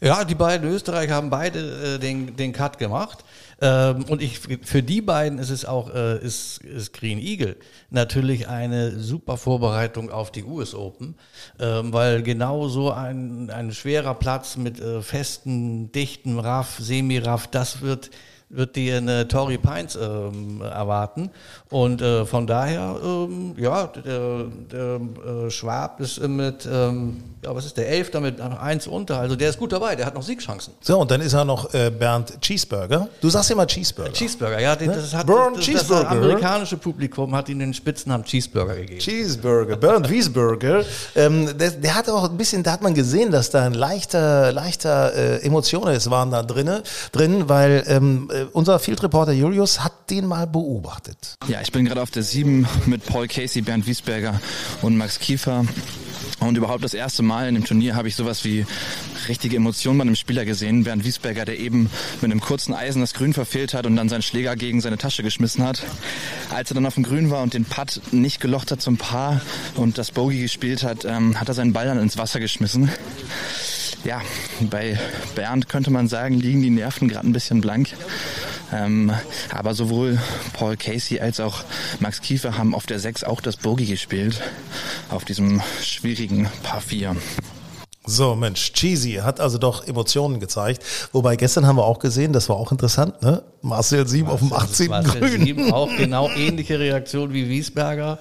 Ja, 0.02 0.24
die 0.24 0.36
beiden 0.36 0.70
Österreicher 0.70 1.14
haben 1.14 1.30
beide 1.30 1.96
äh, 1.96 2.00
den, 2.00 2.38
den 2.38 2.54
Cut 2.54 2.78
gemacht. 2.78 3.26
Ähm, 3.62 4.06
und 4.06 4.22
ich, 4.22 4.40
für 4.40 4.82
die 4.82 5.02
beiden 5.02 5.40
ist 5.40 5.50
es 5.50 5.66
auch, 5.66 5.94
äh, 5.94 6.18
ist, 6.20 6.60
ist 6.60 6.94
Green 6.94 7.20
Eagle 7.20 7.58
natürlich 7.90 8.48
eine 8.48 8.98
super 8.98 9.36
Vorbereitung 9.36 10.10
auf 10.10 10.32
die 10.32 10.46
US 10.46 10.74
Open, 10.74 11.16
ähm, 11.60 11.92
weil 11.92 12.24
genau 12.24 12.70
so 12.70 12.92
ein, 12.92 13.50
ein 13.50 13.74
schwerer 13.74 14.14
Platz 14.14 14.56
mit 14.56 14.80
äh, 14.80 15.02
festen, 15.02 15.92
dichten 15.92 16.40
Raff, 16.40 16.78
Semi-Raff, 16.80 17.48
das 17.48 17.82
wird 17.82 18.10
wird 18.50 18.76
die 18.76 18.92
eine 18.92 19.28
Tory 19.28 19.58
Pines 19.58 19.96
ähm, 19.96 20.62
erwarten. 20.62 21.30
Und 21.70 22.02
äh, 22.02 22.26
von 22.26 22.48
daher, 22.48 22.98
ähm, 23.04 23.56
ja, 23.58 23.88
der, 23.88 24.46
der 24.72 25.00
äh, 25.46 25.50
Schwab 25.52 26.00
ist 26.00 26.20
mit, 26.28 26.68
ähm, 26.72 27.24
ja, 27.44 27.56
was 27.56 27.66
ist 27.66 27.78
der 27.78 27.88
Elf 27.90 28.12
damit 28.12 28.42
eins 28.42 28.88
unter. 28.88 29.20
Also 29.20 29.36
der 29.36 29.50
ist 29.50 29.60
gut 29.60 29.72
dabei, 29.72 29.96
der 29.96 30.06
hat 30.06 30.16
noch 30.16 30.24
Siegchancen. 30.24 30.74
So, 30.82 31.00
und 31.00 31.12
dann 31.12 31.22
ist 31.22 31.34
er 31.34 31.46
noch 31.46 31.74
äh, 31.74 31.92
Bernd 31.92 32.42
Cheeseburger. 32.42 33.08
Du 33.22 33.30
sagst 33.30 33.52
immer 33.52 33.68
Cheeseburger. 33.68 34.12
Cheeseburger, 34.12 34.60
ja, 34.60 34.76
den, 34.76 34.90
Ne? 34.90 34.96
das 34.96 35.14
hat 35.14 35.28
Bernd 35.28 35.58
das, 35.58 35.66
das, 35.66 35.66
Cheeseburger. 35.66 36.04
das 36.04 36.12
amerikanische 36.12 36.78
Publikum 36.78 37.36
hat 37.36 37.50
ihm 37.50 37.60
den 37.60 37.74
Spitznamen 37.74 38.26
Cheeseburger 38.26 38.76
gegeben. 38.76 39.00
Cheeseburger, 39.00 39.78
Bernd 39.78 40.10
Wiesburger. 40.10 40.84
Ähm, 41.16 41.58
der, 41.58 41.72
der 41.72 41.96
hat 41.96 42.10
auch 42.10 42.30
ein 42.30 42.38
bisschen, 42.38 42.64
da 42.64 42.72
hat 42.72 42.82
man 42.82 42.94
gesehen, 42.94 43.32
dass 43.32 43.50
da 43.50 43.64
ein 43.66 43.74
leichter, 43.74 44.52
leichter 44.52 45.14
äh, 45.14 45.46
Emotionen 45.46 46.00
waren 46.10 46.32
da 46.32 46.44
drinne, 46.44 46.84
drin, 47.12 47.48
weil 47.48 47.84
ähm, 47.88 48.30
äh, 48.40 48.46
unser 48.52 48.80
Field 48.80 49.02
Reporter 49.04 49.32
Julius 49.32 49.84
hat 49.84 50.10
den 50.10 50.26
mal 50.26 50.48
beobachtet. 50.48 51.38
Ja, 51.48 51.62
ich 51.62 51.72
bin 51.72 51.86
gerade 51.86 52.02
auf 52.02 52.12
der 52.12 52.24
7 52.24 52.68
mit 52.86 53.06
Paul 53.06 53.28
Casey, 53.28 53.62
Bernd 53.62 53.88
Wiesberger 53.88 54.40
und 54.82 54.98
Max 54.98 55.20
Kiefer. 55.20 55.66
Und 56.40 56.58
überhaupt 56.58 56.84
das 56.84 56.94
erste 56.94 57.22
Mal 57.22 57.50
in 57.50 57.56
dem 57.56 57.66
Turnier 57.66 57.96
habe 57.96 58.08
ich 58.08 58.16
sowas 58.16 58.46
wie 58.46 58.66
richtige 59.28 59.58
Emotionen 59.58 59.98
bei 59.98 60.04
einem 60.04 60.16
Spieler 60.16 60.46
gesehen. 60.46 60.86
Bernd 60.86 61.04
Wiesberger, 61.04 61.44
der 61.44 61.60
eben 61.60 61.90
mit 62.22 62.32
einem 62.32 62.40
kurzen 62.40 62.74
Eisen 62.74 63.02
das 63.02 63.14
Grün 63.14 63.34
verfehlt 63.34 63.74
hat 63.74 63.86
und 63.86 63.98
dann 63.98 64.08
seinen 64.08 64.22
Schläger 64.22 64.56
gegen 64.56 64.80
seine 64.80 64.98
Tasche 64.98 65.22
geschmissen 65.22 65.66
hat. 65.66 65.84
Als 66.50 66.72
er 66.72 66.76
dann 66.76 66.86
auf 66.86 66.94
dem 66.94 67.04
Grün 67.04 67.30
war 67.30 67.44
und 67.44 67.54
den 67.54 67.66
Putt 67.66 68.02
nicht 68.12 68.40
gelocht 68.40 68.72
hat 68.72 68.82
zum 68.82 68.98
Paar 68.98 69.42
und 69.76 69.98
das 69.98 70.12
Bogey 70.12 70.42
gespielt 70.42 70.84
hat, 70.84 71.04
ähm, 71.04 71.40
hat 71.40 71.50
er 71.50 71.54
seinen 71.54 71.74
Ball 71.74 71.86
dann 71.86 72.00
ins 72.00 72.18
Wasser 72.18 72.40
geschmissen. 72.40 72.90
Ja, 74.04 74.22
bei 74.62 74.98
Bernd 75.36 75.68
könnte 75.68 75.92
man 75.92 76.08
sagen, 76.08 76.40
liegen 76.40 76.62
die 76.62 76.70
Nerven 76.70 77.10
gerade 77.10 77.28
ein 77.28 77.34
bisschen 77.34 77.60
blank. 77.62 77.90
Ähm, 78.72 79.12
aber 79.54 79.74
sowohl 79.74 80.20
Paul 80.54 80.78
Casey 80.78 81.20
als 81.20 81.40
auch 81.40 81.64
Max 82.00 82.22
Kiefer 82.22 82.58
haben 82.58 82.76
auf 82.76 82.86
der 82.86 83.00
6 83.00 83.24
auch 83.24 83.42
das 83.42 83.58
Bogey 83.58 83.86
gespielt. 83.86 84.42
Auf 85.10 85.26
diesem 85.26 85.62
schwierigen 85.82 86.48
Paar 86.64 86.82
4. 86.82 87.16
So, 88.06 88.36
Mensch, 88.36 88.74
Cheesy 88.74 89.20
hat 89.22 89.40
also 89.40 89.58
doch 89.58 89.86
Emotionen 89.88 90.40
gezeigt. 90.40 90.84
Wobei 91.12 91.36
gestern 91.36 91.68
haben 91.68 91.76
wir 91.76 91.86
auch 91.86 92.00
gesehen, 92.00 92.34
das 92.34 92.50
war 92.50 92.56
auch 92.56 92.72
interessant, 92.72 93.22
ne? 93.22 93.44
Marcel 93.62 94.08
7 94.08 94.28
auf 94.28 94.40
dem 94.40 94.52
18. 94.54 94.90
Marcel 94.90 95.20
Grün. 95.20 95.46
Sieben, 95.46 95.72
auch 95.72 95.90
genau 95.96 96.30
ähnliche 96.30 96.80
Reaktion 96.80 97.34
wie 97.34 97.50
Wiesberger. 97.50 98.18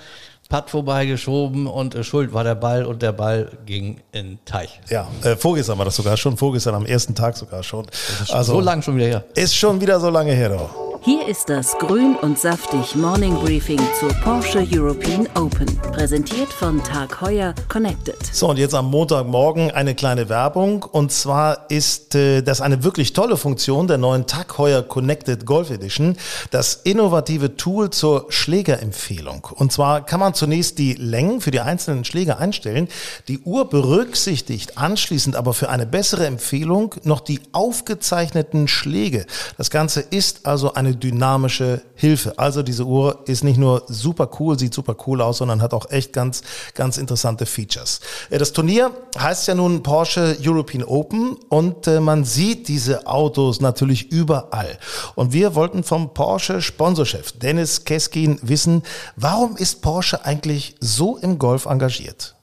Putt 0.48 0.70
vorbeigeschoben 0.70 1.66
und 1.66 1.94
äh, 1.94 2.02
Schuld 2.02 2.32
war 2.32 2.42
der 2.42 2.54
Ball 2.54 2.86
und 2.86 3.02
der 3.02 3.12
Ball 3.12 3.50
ging 3.66 4.00
in 4.12 4.26
den 4.26 4.44
Teich. 4.46 4.80
Ja, 4.88 5.06
äh, 5.22 5.36
vorgestern 5.36 5.76
war 5.76 5.84
das 5.84 5.96
sogar 5.96 6.16
schon, 6.16 6.38
vorgestern 6.38 6.74
am 6.74 6.86
ersten 6.86 7.14
Tag 7.14 7.36
sogar 7.36 7.62
schon. 7.62 7.86
Also, 8.30 8.54
so 8.54 8.60
lang 8.60 8.80
schon 8.80 8.96
wieder 8.96 9.06
her. 9.06 9.24
Ist 9.34 9.54
schon 9.54 9.80
wieder 9.80 10.00
so 10.00 10.08
lange 10.08 10.32
her, 10.32 10.48
doch. 10.48 10.87
Hier 11.00 11.26
ist 11.28 11.48
das 11.48 11.78
Grün 11.78 12.16
und 12.16 12.38
Saftig 12.38 12.96
Morning 12.96 13.34
Briefing 13.36 13.80
zur 13.98 14.08
Porsche 14.24 14.66
European 14.70 15.28
Open. 15.36 15.66
Präsentiert 15.92 16.52
von 16.52 16.82
Tag 16.82 17.20
Heuer 17.20 17.54
Connected. 17.68 18.16
So, 18.32 18.50
und 18.50 18.58
jetzt 18.58 18.74
am 18.74 18.90
Montagmorgen 18.90 19.70
eine 19.70 19.94
kleine 19.94 20.28
Werbung. 20.28 20.82
Und 20.82 21.12
zwar 21.12 21.70
ist 21.70 22.14
äh, 22.14 22.42
das 22.42 22.60
eine 22.60 22.82
wirklich 22.82 23.12
tolle 23.12 23.36
Funktion 23.36 23.86
der 23.86 23.96
neuen 23.96 24.26
Tag 24.26 24.58
Heuer 24.58 24.82
Connected 24.82 25.46
Golf 25.46 25.70
Edition. 25.70 26.16
Das 26.50 26.74
innovative 26.74 27.56
Tool 27.56 27.90
zur 27.90 28.26
Schlägerempfehlung. 28.28 29.48
Und 29.54 29.72
zwar 29.72 30.04
kann 30.04 30.20
man 30.20 30.34
zunächst 30.34 30.78
die 30.78 30.94
Längen 30.94 31.40
für 31.40 31.52
die 31.52 31.60
einzelnen 31.60 32.04
Schläger 32.04 32.38
einstellen. 32.38 32.88
Die 33.28 33.38
Uhr 33.40 33.70
berücksichtigt 33.70 34.76
anschließend 34.76 35.36
aber 35.36 35.54
für 35.54 35.68
eine 35.68 35.86
bessere 35.86 36.26
Empfehlung 36.26 36.96
noch 37.04 37.20
die 37.20 37.40
aufgezeichneten 37.52 38.68
Schläge. 38.68 39.26
Das 39.56 39.70
Ganze 39.70 40.00
ist 40.00 40.44
also 40.46 40.74
eine 40.74 40.97
dynamische 40.98 41.82
Hilfe. 41.94 42.38
Also 42.38 42.62
diese 42.62 42.84
Uhr 42.84 43.20
ist 43.26 43.44
nicht 43.44 43.58
nur 43.58 43.84
super 43.88 44.30
cool, 44.38 44.58
sieht 44.58 44.74
super 44.74 44.96
cool 45.06 45.20
aus, 45.20 45.38
sondern 45.38 45.62
hat 45.62 45.74
auch 45.74 45.90
echt 45.90 46.12
ganz, 46.12 46.42
ganz 46.74 46.98
interessante 46.98 47.46
Features. 47.46 48.00
Äh, 48.30 48.38
Das 48.38 48.52
Turnier 48.52 48.90
heißt 49.18 49.48
ja 49.48 49.54
nun 49.54 49.82
Porsche 49.82 50.36
European 50.40 50.84
Open 50.84 51.36
und 51.48 51.86
äh, 51.86 52.00
man 52.00 52.24
sieht 52.24 52.68
diese 52.68 53.06
Autos 53.06 53.60
natürlich 53.60 54.10
überall. 54.12 54.78
Und 55.14 55.32
wir 55.32 55.54
wollten 55.54 55.82
vom 55.82 56.14
Porsche 56.14 56.62
Sponsorchef 56.62 57.32
Dennis 57.32 57.84
Keskin 57.84 58.38
wissen, 58.42 58.82
warum 59.16 59.56
ist 59.56 59.82
Porsche 59.82 60.24
eigentlich 60.24 60.76
so 60.80 61.16
im 61.16 61.38
Golf 61.38 61.66
engagiert? 61.66 62.37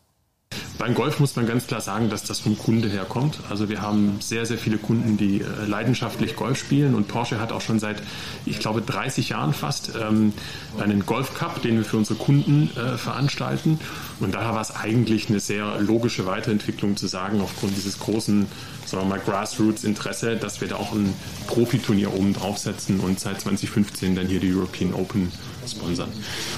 Beim 0.78 0.94
Golf 0.94 1.20
muss 1.20 1.36
man 1.36 1.48
ganz 1.48 1.68
klar 1.68 1.82
sagen, 1.82 2.10
dass 2.10 2.24
das 2.24 2.39
vom 2.39 2.58
Kunde 2.58 2.89
herkommt. 2.89 3.39
Also 3.50 3.70
wir 3.70 3.82
haben 3.82 4.18
sehr, 4.20 4.46
sehr 4.46 4.58
viele 4.58 4.78
Kunden, 4.78 5.18
die 5.18 5.41
äh, 5.41 5.65
leidenschaftlich 5.65 6.36
Golf 6.36 6.60
spielen 6.60 6.96
und 6.96 7.08
Porsche 7.08 7.39
hat 7.39 7.52
auch 7.52 7.62
schon 7.62 7.80
seit, 7.80 8.02
ich 8.46 8.60
glaube, 8.60 8.82
30 8.82 9.30
Jahren 9.30 9.54
fast 9.54 9.91
ähm, 10.00 10.34
einen 10.80 11.06
Golf 11.06 11.34
Cup, 11.34 11.62
den 11.62 11.78
wir 11.78 11.86
für 11.86 11.98
unsere 11.98 12.20
Kunden 12.20 12.70
äh, 12.76 12.98
veranstalten. 12.98 13.80
Und 14.20 14.36
daher 14.36 14.54
war 14.54 14.62
es 14.62 14.72
eigentlich 14.72 15.30
eine 15.30 15.39
sehr 15.39 15.80
logische 15.80 16.26
Weiterentwicklung 16.26 16.98
zu 16.98 17.08
sagen, 17.08 17.41
aufgrund 17.41 17.76
dieses 17.76 18.00
großen, 18.00 18.48
sagen 18.86 19.04
wir 19.04 19.10
mal, 19.10 19.20
Grassroots-Interesse, 19.20 20.36
dass 20.38 20.62
wir 20.62 20.68
da 20.68 20.76
auch 20.76 20.94
ein 20.94 21.13
Profiturnier 21.48 22.13
oben 22.13 22.34
draufsetzen 22.34 23.00
und 23.00 23.20
seit 23.20 23.41
2015 23.41 24.15
dann 24.15 24.28
hier 24.28 24.39
die 24.39 24.54
European 24.54 24.94
Open 24.94 25.32
sponsern. 25.68 26.10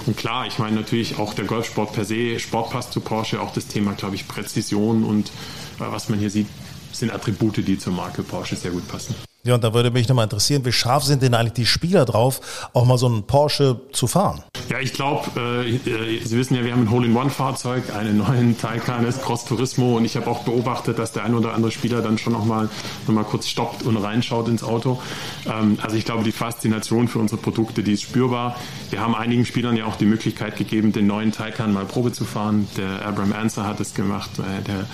Und 0.05 0.17
klar, 0.17 0.47
ich 0.47 0.59
meine 0.59 0.75
natürlich 0.75 1.17
auch 1.17 1.33
der 1.33 1.45
Golfsport 1.45 1.93
per 1.93 2.05
se, 2.05 2.39
Sport 2.39 2.71
passt 2.71 2.93
zu 2.93 3.01
Porsche, 3.01 3.41
auch 3.41 3.53
das 3.53 3.67
Thema, 3.67 3.86
glaube 3.95 4.15
ich, 4.15 4.27
Präzision 4.27 5.03
und 5.03 5.27
äh, 5.27 5.31
was 5.79 6.09
man 6.09 6.19
hier 6.19 6.29
sieht, 6.29 6.47
sind 6.91 7.11
Attribute, 7.11 7.57
die 7.57 7.77
zur 7.77 7.93
Marke 7.93 8.23
Porsche 8.23 8.55
sehr 8.55 8.71
gut 8.71 8.87
passen. 8.87 9.15
Ja, 9.43 9.55
und 9.55 9.63
da 9.63 9.73
würde 9.73 9.91
mich 9.91 10.09
nochmal 10.09 10.23
interessieren, 10.23 10.65
wie 10.65 10.71
scharf 10.71 11.03
sind 11.03 11.21
denn 11.21 11.33
eigentlich 11.33 11.53
die 11.53 11.65
Spieler 11.65 12.05
drauf, 12.05 12.69
auch 12.73 12.85
mal 12.85 12.97
so 12.97 13.05
einen 13.05 13.23
Porsche 13.23 13.79
zu 13.93 14.07
fahren? 14.07 14.43
Ja, 14.69 14.81
ich 14.81 14.91
glaube, 14.91 15.29
äh, 15.37 15.75
äh, 15.75 16.19
Sie 16.25 16.37
wissen 16.37 16.53
ja, 16.53 16.65
wir 16.65 16.73
haben 16.73 16.81
ein 16.81 16.91
Hole-in-One-Fahrzeug, 16.91 17.95
einen 17.95 18.17
neuen 18.17 18.57
Taycan 18.57 19.05
S 19.05 19.21
Cross 19.21 19.45
Turismo 19.45 19.95
und 19.95 20.03
ich 20.03 20.17
habe 20.17 20.27
auch 20.27 20.43
beobachtet, 20.43 20.99
dass 20.99 21.13
der 21.13 21.23
ein 21.23 21.35
oder 21.35 21.53
andere 21.53 21.71
Spieler 21.71 22.01
dann 22.01 22.17
schon 22.17 22.33
nochmal 22.33 22.69
noch 23.07 23.13
mal 23.13 23.23
kurz 23.23 23.47
stoppt 23.47 23.83
und 23.83 23.95
reinschaut 23.95 24.49
ins 24.49 24.63
Auto. 24.63 25.01
Ähm, 25.45 25.77
also 25.81 25.95
ich 25.95 26.03
glaube, 26.03 26.25
die 26.25 26.33
Faszination 26.33 27.07
für 27.07 27.19
unsere 27.19 27.39
Produkte, 27.39 27.81
die 27.81 27.93
ist 27.93 28.01
spürbar. 28.01 28.57
Wir 28.89 28.99
haben 28.99 29.15
einigen 29.15 29.45
Spielern 29.45 29.77
ja 29.77 29.85
auch 29.85 29.95
die 29.95 30.05
Möglichkeit 30.05 30.57
gegeben, 30.57 30.91
den 30.91 31.07
neuen 31.07 31.31
Taycan 31.31 31.71
mal 31.71 31.85
Probe 31.85 32.11
zu 32.11 32.25
fahren. 32.25 32.67
Der 32.75 33.05
Abram 33.05 33.31
Answer 33.31 33.65
hat 33.65 33.79
es 33.79 33.93
gemacht 33.93 34.31
äh, 34.39 34.63
der, 34.63 34.85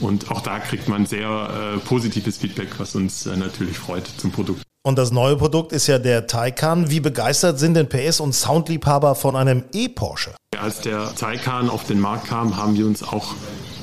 und 0.00 0.32
auch 0.32 0.40
da 0.40 0.58
kriegt 0.58 0.88
man 0.88 1.06
sehr 1.06 1.76
äh, 1.76 1.78
positives 1.78 2.38
Feedback, 2.38 2.70
was 2.78 2.96
uns 2.96 3.26
äh, 3.26 3.36
natürlich 3.36 3.78
freut 3.78 4.08
zum 4.08 4.32
Produkt. 4.32 4.69
Und 4.82 4.96
das 4.96 5.12
neue 5.12 5.36
Produkt 5.36 5.72
ist 5.72 5.88
ja 5.88 5.98
der 5.98 6.26
Taycan. 6.26 6.88
Wie 6.88 7.00
begeistert 7.00 7.58
sind 7.58 7.74
denn 7.74 7.86
PS- 7.86 8.18
und 8.18 8.32
Soundliebhaber 8.34 9.14
von 9.14 9.36
einem 9.36 9.64
E-Porsche? 9.74 10.34
Als 10.58 10.80
der 10.80 11.14
Taycan 11.14 11.68
auf 11.68 11.84
den 11.84 12.00
Markt 12.00 12.28
kam, 12.28 12.56
haben 12.56 12.74
wir 12.76 12.86
uns 12.86 13.02
auch 13.02 13.34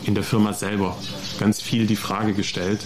in 0.05 0.15
der 0.15 0.23
Firma 0.23 0.53
selber 0.53 0.95
ganz 1.39 1.61
viel 1.61 1.85
die 1.85 1.95
Frage 1.95 2.33
gestellt, 2.33 2.79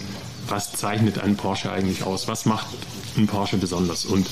was 0.50 0.74
zeichnet 0.74 1.20
einen 1.20 1.38
Porsche 1.38 1.72
eigentlich 1.72 2.04
aus? 2.04 2.28
Was 2.28 2.46
macht 2.46 2.68
einen 3.16 3.28
Porsche 3.28 3.56
besonders? 3.56 4.04
Und 4.04 4.28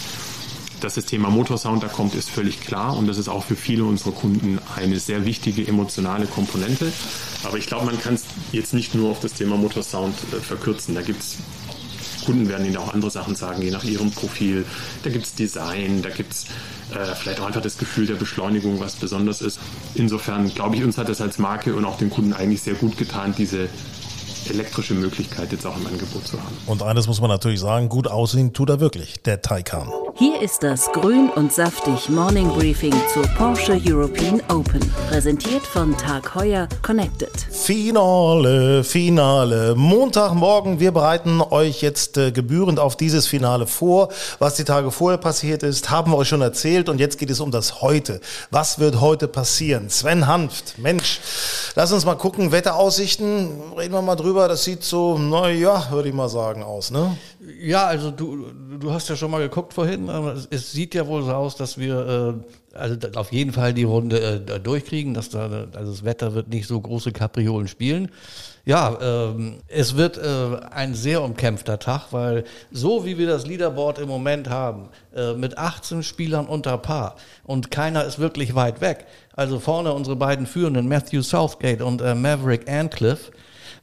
dass 0.81 0.95
das 0.95 1.05
Thema 1.05 1.29
Motorsound 1.29 1.81
da 1.81 1.87
kommt, 1.87 2.15
ist 2.15 2.29
völlig 2.29 2.59
klar 2.59 2.97
und 2.97 3.07
das 3.07 3.17
ist 3.17 3.29
auch 3.29 3.45
für 3.45 3.55
viele 3.55 3.85
unserer 3.85 4.11
Kunden 4.11 4.59
eine 4.75 4.99
sehr 4.99 5.25
wichtige 5.25 5.65
emotionale 5.65 6.25
Komponente. 6.25 6.91
Aber 7.45 7.57
ich 7.57 7.67
glaube, 7.67 7.85
man 7.85 7.99
kann 7.99 8.15
es 8.15 8.25
jetzt 8.51 8.73
nicht 8.73 8.93
nur 8.93 9.11
auf 9.11 9.21
das 9.21 9.33
Thema 9.33 9.55
Motorsound 9.55 10.15
äh, 10.33 10.41
verkürzen. 10.41 10.95
Da 10.95 11.01
gibt 11.01 11.21
es 11.21 11.37
Kunden 12.25 12.49
werden 12.49 12.65
Ihnen 12.65 12.77
auch 12.77 12.93
andere 12.93 13.11
Sachen 13.11 13.35
sagen, 13.35 13.61
je 13.61 13.71
nach 13.71 13.83
Ihrem 13.83 14.11
Profil. 14.11 14.65
Da 15.03 15.09
gibt 15.09 15.25
es 15.25 15.35
Design, 15.35 16.01
da 16.01 16.09
gibt 16.09 16.33
es 16.33 16.45
äh, 16.91 17.15
vielleicht 17.15 17.39
auch 17.39 17.47
einfach 17.47 17.61
das 17.61 17.77
Gefühl 17.77 18.07
der 18.07 18.15
Beschleunigung, 18.15 18.79
was 18.79 18.95
besonders 18.95 19.41
ist. 19.41 19.59
Insofern 19.95 20.53
glaube 20.53 20.75
ich, 20.75 20.83
uns 20.83 20.97
hat 20.97 21.09
das 21.09 21.21
als 21.21 21.37
Marke 21.37 21.75
und 21.75 21.85
auch 21.85 21.97
den 21.97 22.09
Kunden 22.09 22.33
eigentlich 22.33 22.61
sehr 22.61 22.75
gut 22.75 22.97
getan, 22.97 23.33
diese 23.37 23.69
elektrische 24.49 24.93
Möglichkeit 24.93 25.51
jetzt 25.51 25.65
auch 25.65 25.75
im 25.77 25.85
Angebot 25.85 26.27
zu 26.27 26.37
haben. 26.41 26.57
Und 26.65 26.83
eines 26.83 27.07
muss 27.07 27.21
man 27.21 27.29
natürlich 27.29 27.59
sagen, 27.59 27.89
gut 27.89 28.07
aussehen 28.07 28.53
tut 28.53 28.69
er 28.69 28.79
wirklich, 28.79 29.21
der 29.23 29.41
Taycan. 29.41 29.91
Hier 30.15 30.41
ist 30.41 30.63
das 30.63 30.91
Grün 30.91 31.29
und 31.35 31.53
saftig 31.53 32.09
Morning 32.09 32.49
Briefing 32.49 32.93
zur 33.13 33.23
Porsche 33.37 33.79
European 33.85 34.41
Open. 34.49 34.81
Präsentiert 35.07 35.65
von 35.65 35.95
Tag 35.97 36.35
Heuer 36.35 36.67
Connected. 36.81 37.31
Finale, 37.51 38.83
Finale. 38.83 39.75
Montagmorgen, 39.75 40.79
wir 40.79 40.91
bereiten 40.91 41.41
euch 41.41 41.81
jetzt 41.81 42.17
äh, 42.17 42.31
gebührend 42.31 42.79
auf 42.79 42.97
dieses 42.97 43.27
Finale 43.27 43.65
vor. 43.67 44.09
Was 44.39 44.55
die 44.55 44.65
Tage 44.65 44.91
vorher 44.91 45.19
passiert 45.19 45.63
ist, 45.63 45.89
haben 45.89 46.11
wir 46.11 46.17
euch 46.17 46.27
schon 46.27 46.41
erzählt 46.41 46.89
und 46.89 46.99
jetzt 46.99 47.17
geht 47.17 47.29
es 47.29 47.39
um 47.39 47.51
das 47.51 47.81
Heute. 47.81 48.19
Was 48.51 48.79
wird 48.79 48.99
heute 48.99 49.27
passieren? 49.27 49.89
Sven 49.89 50.27
Hanft, 50.27 50.79
Mensch, 50.79 51.21
lass 51.75 51.91
uns 51.91 52.05
mal 52.05 52.15
gucken. 52.15 52.51
Wetteraussichten, 52.51 53.49
reden 53.77 53.93
wir 53.93 54.01
mal 54.01 54.15
drüber. 54.15 54.28
Das 54.33 54.63
sieht 54.63 54.83
so, 54.83 55.17
naja, 55.17 55.87
würde 55.91 56.09
ich 56.09 56.15
mal 56.15 56.29
sagen, 56.29 56.63
aus, 56.63 56.91
ne? 56.91 57.17
Ja, 57.61 57.85
also 57.85 58.11
du, 58.11 58.45
du 58.79 58.91
hast 58.91 59.09
ja 59.09 59.15
schon 59.15 59.31
mal 59.31 59.41
geguckt 59.41 59.73
vorhin. 59.73 60.09
Es 60.49 60.71
sieht 60.71 60.95
ja 60.95 61.07
wohl 61.07 61.23
so 61.23 61.31
aus, 61.31 61.55
dass 61.55 61.77
wir 61.77 62.41
äh, 62.73 62.77
also 62.77 62.95
auf 63.15 63.31
jeden 63.31 63.51
Fall 63.51 63.73
die 63.73 63.83
Runde 63.83 64.43
äh, 64.47 64.59
durchkriegen. 64.59 65.13
Dass 65.13 65.29
da, 65.29 65.67
also 65.73 65.91
das 65.91 66.03
Wetter 66.03 66.33
wird 66.33 66.49
nicht 66.49 66.67
so 66.67 66.79
große 66.79 67.11
Kapriolen 67.11 67.67
spielen. 67.67 68.09
Ja, 68.65 68.97
ähm, 69.01 69.61
es 69.67 69.95
wird 69.95 70.17
äh, 70.17 70.57
ein 70.71 70.93
sehr 70.93 71.23
umkämpfter 71.23 71.79
Tag, 71.79 72.07
weil 72.11 72.43
so 72.71 73.05
wie 73.05 73.17
wir 73.17 73.25
das 73.25 73.47
Leaderboard 73.47 73.99
im 73.99 74.07
Moment 74.07 74.49
haben, 74.49 74.89
äh, 75.15 75.33
mit 75.33 75.57
18 75.57 76.03
Spielern 76.03 76.45
unter 76.45 76.77
Paar 76.77 77.15
und 77.45 77.71
keiner 77.71 78.03
ist 78.03 78.19
wirklich 78.19 78.53
weit 78.53 78.81
weg. 78.81 79.07
Also 79.35 79.59
vorne 79.59 79.93
unsere 79.93 80.17
beiden 80.17 80.45
Führenden, 80.45 80.87
Matthew 80.87 81.23
Southgate 81.23 81.81
und 81.81 82.01
äh, 82.01 82.13
Maverick 82.13 82.69
Antcliffe, 82.69 83.31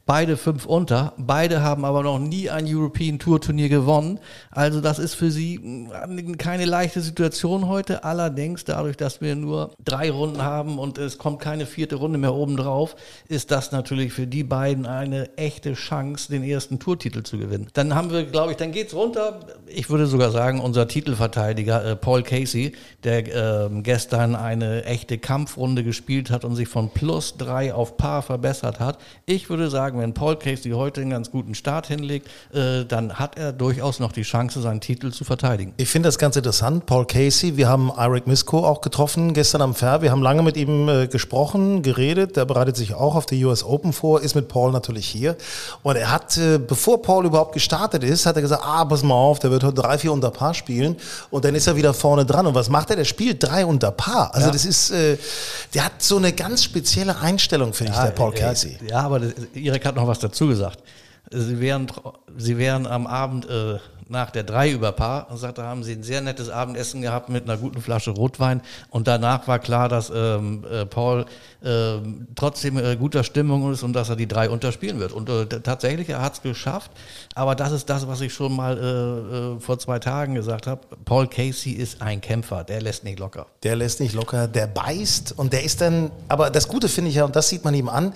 Beide 0.07 0.37
fünf 0.37 0.67
unter. 0.67 1.15
Beide 1.17 1.65
haben 1.65 1.85
aber 1.85 2.05
noch 2.05 2.21
nie 2.21 2.49
ein 2.49 2.65
European 2.69 3.19
Tour 3.19 3.41
Turnier 3.41 3.69
gewonnen. 3.69 4.21
Also 4.53 4.81
das 4.81 5.01
ist 5.01 5.15
für 5.15 5.33
sie 5.33 5.59
mm, 5.59 6.39
keine 6.39 6.65
leichte 6.65 7.01
Situation 7.01 7.67
heute. 7.67 8.05
Allerdings 8.05 8.63
dadurch, 8.63 8.97
dass 8.97 9.21
wir 9.21 9.35
nur 9.35 9.73
drei 9.85 10.13
Runden 10.13 10.43
haben 10.43 10.79
und 10.79 10.97
es 10.99 11.19
kommt 11.19 11.41
keine 11.41 11.67
vierte 11.67 11.97
Runde 11.97 12.19
mehr 12.19 12.35
oben 12.35 12.57
drauf, 12.57 12.95
ist 13.27 13.51
das 13.51 13.73
natürlich 13.73 14.13
für 14.13 14.29
die 14.29 14.45
beiden 14.45 14.87
eine 14.87 15.37
echte 15.37 15.73
Chance, 15.73 16.31
den 16.31 16.45
ersten 16.45 16.79
Tourtitel 16.79 17.25
zu 17.25 17.37
gewinnen. 17.37 17.67
Dann 17.73 17.97
haben 17.97 18.13
wir, 18.13 18.23
glaube 18.23 18.53
ich, 18.53 18.57
dann 18.59 18.71
geht's 18.71 18.95
runter. 18.95 19.41
Ich 19.67 19.91
würde 19.91 20.07
sogar 20.07 20.31
sagen, 20.31 20.61
unser 20.61 20.87
Titelverteidiger 20.87 21.85
äh, 21.85 21.97
Paul 21.97 22.23
Casey, 22.23 22.77
der 23.03 23.27
äh, 23.27 23.69
gestern 23.83 24.37
eine 24.37 24.85
echte 24.85 25.19
Kampfrunde 25.19 25.83
gespielt 25.83 26.31
hat 26.31 26.45
und 26.45 26.55
sich 26.55 26.69
von 26.69 26.91
plus 26.91 27.37
drei 27.37 27.75
auf 27.75 27.97
Paar 27.97 28.23
verbessert 28.23 28.79
hat. 28.79 28.99
Ich 29.25 29.51
würde 29.51 29.69
sagen, 29.69 29.96
sagen, 29.97 30.01
wenn 30.01 30.15
Paul 30.15 30.37
Casey 30.37 30.73
heute 30.73 31.01
einen 31.01 31.11
ganz 31.11 31.31
guten 31.31 31.55
Start 31.55 31.87
hinlegt, 31.87 32.29
äh, 32.53 32.85
dann 32.85 33.15
hat 33.15 33.39
er 33.39 33.53
durchaus 33.53 34.01
noch 34.01 34.13
die 34.13 34.23
Chance, 34.23 34.61
seinen 34.61 34.81
Titel 34.81 35.13
zu 35.13 35.25
verteidigen. 35.25 35.73
Ich 35.77 35.89
finde 35.89 36.09
das 36.09 36.19
ganz 36.19 36.37
interessant. 36.37 36.87
Paul 36.87 37.07
Casey, 37.07 37.57
wir 37.57 37.69
haben 37.69 37.91
Eric 37.97 38.27
Misko 38.27 38.65
auch 38.65 38.81
getroffen 38.81 39.35
gestern 39.35 39.63
am 39.63 39.75
Fair. 39.75 40.03
Wir 40.03 40.11
haben 40.11 40.23
lange 40.23 40.43
mit 40.43 40.57
ihm 40.57 40.89
äh, 40.89 41.07
gesprochen, 41.07 41.83
geredet. 41.83 42.37
Der 42.37 42.45
bereitet 42.45 42.77
sich 42.77 42.95
auch 42.95 43.15
auf 43.15 43.27
die 43.27 43.45
US 43.45 43.65
Open 43.65 43.93
vor, 43.93 44.21
ist 44.21 44.35
mit 44.35 44.49
Paul 44.49 44.73
natürlich 44.73 45.07
hier. 45.07 45.37
Und 45.83 45.97
er 45.97 46.13
hat, 46.13 46.37
äh, 46.37 46.59
bevor 46.59 47.03
Paul 47.03 47.27
überhaupt 47.27 47.53
gestartet 47.53 48.05
ist, 48.05 48.27
hat 48.27 48.37
er 48.37 48.43
gesagt, 48.43 48.63
ah, 48.65 48.85
pass 48.85 49.03
mal 49.03 49.15
auf, 49.15 49.39
der 49.39 49.51
wird 49.51 49.65
heute 49.65 49.75
drei, 49.75 49.99
vier 49.99 50.13
unter 50.13 50.31
Paar 50.31 50.55
spielen. 50.55 50.97
Und 51.31 51.45
dann 51.45 51.55
ist 51.55 51.67
er 51.67 51.77
wieder 51.77 51.95
vorne 51.95 52.25
dran. 52.25 52.47
Und 52.47 52.55
was 52.55 52.69
macht 52.69 52.91
er? 52.91 52.97
Der 52.97 53.05
spielt 53.05 53.43
drei 53.43 53.65
unter 53.65 53.91
Paar. 53.91 54.35
Also 54.35 54.49
ja. 54.49 54.53
das 54.53 54.65
ist, 54.65 54.93
der 54.93 55.85
hat 55.85 56.03
so 56.03 56.17
eine 56.17 56.33
ganz 56.33 56.63
spezielle 56.65 57.19
Einstellung, 57.19 57.73
finde 57.73 57.93
ja, 57.93 57.99
ich, 57.99 58.05
der 58.07 58.15
Paul 58.15 58.33
Casey. 58.33 58.77
Ja, 58.89 59.01
aber 59.01 59.21
das, 59.21 59.33
ihre 59.55 59.79
hat 59.87 59.97
noch 59.97 60.07
was 60.07 60.19
dazu 60.19 60.47
gesagt. 60.49 60.83
Sie 61.31 61.61
wären, 61.61 61.89
sie 62.37 62.57
wären 62.57 62.87
am 62.87 63.07
Abend 63.07 63.49
äh, 63.49 63.79
nach 64.09 64.31
der 64.31 64.45
drei 64.45 64.71
über 64.71 64.93
Paar 64.93 65.31
und 65.31 65.39
sagte, 65.39 65.65
haben 65.65 65.83
sie 65.83 65.93
ein 65.93 66.03
sehr 66.03 66.21
nettes 66.21 66.49
Abendessen 66.49 67.03
gehabt 67.03 67.29
mit 67.29 67.45
einer 67.45 67.57
guten 67.57 67.81
Flasche 67.81 68.13
Rotwein 68.13 68.61
und 68.91 69.09
danach 69.09 69.49
war 69.49 69.59
klar, 69.59 69.89
dass 69.89 70.13
ähm, 70.15 70.65
äh, 70.71 70.87
Paul 70.87 71.27
äh, 71.63 71.95
trotzdem 72.37 72.79
äh, 72.79 72.97
guter 72.97 73.25
Stimmung 73.25 73.73
ist 73.73 73.83
und 73.83 73.95
dass 73.95 74.09
er 74.09 74.17
die 74.17 74.29
drei 74.29 74.49
unterspielen 74.49 75.01
wird. 75.01 75.13
Und 75.13 75.29
äh, 75.29 75.47
tatsächlich, 75.47 76.09
er 76.09 76.23
hat 76.23 76.35
es 76.35 76.43
geschafft, 76.43 76.93
aber 77.35 77.57
das 77.57 77.73
ist 77.73 77.91
das, 77.91 78.07
was 78.07 78.21
ich 78.21 78.33
schon 78.33 78.55
mal 78.55 78.79
äh, 78.79 79.57
äh, 79.57 79.61
vor 79.61 79.79
zwei 79.79 79.99
Tagen 79.99 80.35
gesagt 80.37 80.69
habe. 80.69 80.83
Paul 81.05 81.27
Casey 81.27 81.73
ist 81.73 82.01
ein 82.01 82.21
Kämpfer, 82.21 82.63
der 82.63 82.81
lässt 82.83 83.03
nicht 83.03 83.19
locker. 83.19 83.47
Der 83.65 83.75
lässt 83.75 83.99
nicht 83.99 84.15
locker, 84.15 84.47
der 84.47 84.69
beißt 84.69 85.35
und 85.37 85.53
der 85.53 85.65
ist 85.65 85.81
dann, 85.81 86.13
aber 86.29 86.51
das 86.51 86.69
Gute 86.69 86.89
finde 86.89 87.11
ich 87.11 87.17
ja, 87.17 87.25
und 87.25 87.35
das 87.35 87.49
sieht 87.49 87.65
man 87.65 87.75
ihm 87.75 87.89
an, 87.89 88.13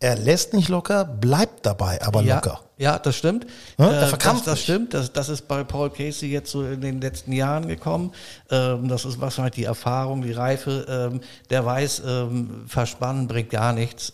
er 0.00 0.16
lässt 0.16 0.52
nicht 0.52 0.68
locker, 0.68 1.04
bleibt 1.04 1.64
dabei 1.64 2.02
aber 2.02 2.22
ja, 2.22 2.36
locker. 2.36 2.60
Ja, 2.76 2.98
das 2.98 3.16
stimmt. 3.16 3.46
Ja, 3.78 3.90
er 3.90 4.02
äh, 4.02 4.06
verkrampft 4.06 4.46
das, 4.46 4.54
das 4.54 4.62
stimmt. 4.62 4.92
Das, 4.92 5.12
das 5.12 5.28
ist 5.28 5.48
bei 5.48 5.64
Paul 5.64 5.90
Casey 5.90 6.30
jetzt 6.30 6.50
so 6.50 6.62
in 6.62 6.80
den 6.80 7.00
letzten 7.00 7.32
Jahren 7.32 7.66
gekommen. 7.66 8.12
Ähm, 8.50 8.88
das 8.88 9.04
ist 9.04 9.20
wahrscheinlich 9.20 9.54
die 9.54 9.64
Erfahrung, 9.64 10.22
die 10.22 10.32
Reife. 10.32 11.10
Ähm, 11.12 11.20
der 11.48 11.64
weiß, 11.64 12.02
ähm, 12.06 12.64
verspannen 12.66 13.26
bringt 13.26 13.50
gar 13.50 13.72
nichts. 13.72 14.12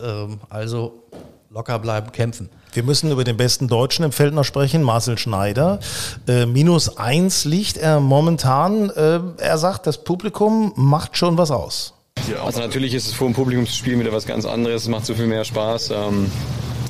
Also 0.49 1.03
locker 1.53 1.79
bleiben, 1.79 2.11
kämpfen. 2.11 2.49
Wir 2.73 2.83
müssen 2.83 3.11
über 3.11 3.23
den 3.23 3.37
besten 3.37 3.67
Deutschen 3.67 4.03
im 4.03 4.11
Feld 4.11 4.33
noch 4.33 4.43
sprechen, 4.43 4.81
Marcel 4.81 5.17
Schneider. 5.17 5.79
Äh, 6.27 6.47
minus 6.47 6.97
eins 6.97 7.45
liegt 7.45 7.77
er 7.77 7.99
momentan. 7.99 8.89
Äh, 8.89 9.19
er 9.37 9.57
sagt, 9.59 9.85
das 9.85 10.03
Publikum 10.03 10.73
macht 10.75 11.15
schon 11.15 11.37
was 11.37 11.51
aus. 11.51 11.92
Also 12.43 12.59
natürlich 12.59 12.93
ist 12.93 13.07
es 13.07 13.13
vor 13.13 13.27
dem 13.27 13.33
Publikumsspiel 13.33 13.99
wieder 13.99 14.11
was 14.11 14.25
ganz 14.25 14.45
anderes, 14.45 14.83
es 14.83 14.87
macht 14.87 15.05
so 15.05 15.13
viel 15.13 15.27
mehr 15.27 15.43
Spaß. 15.43 15.91
Ähm, 15.91 16.31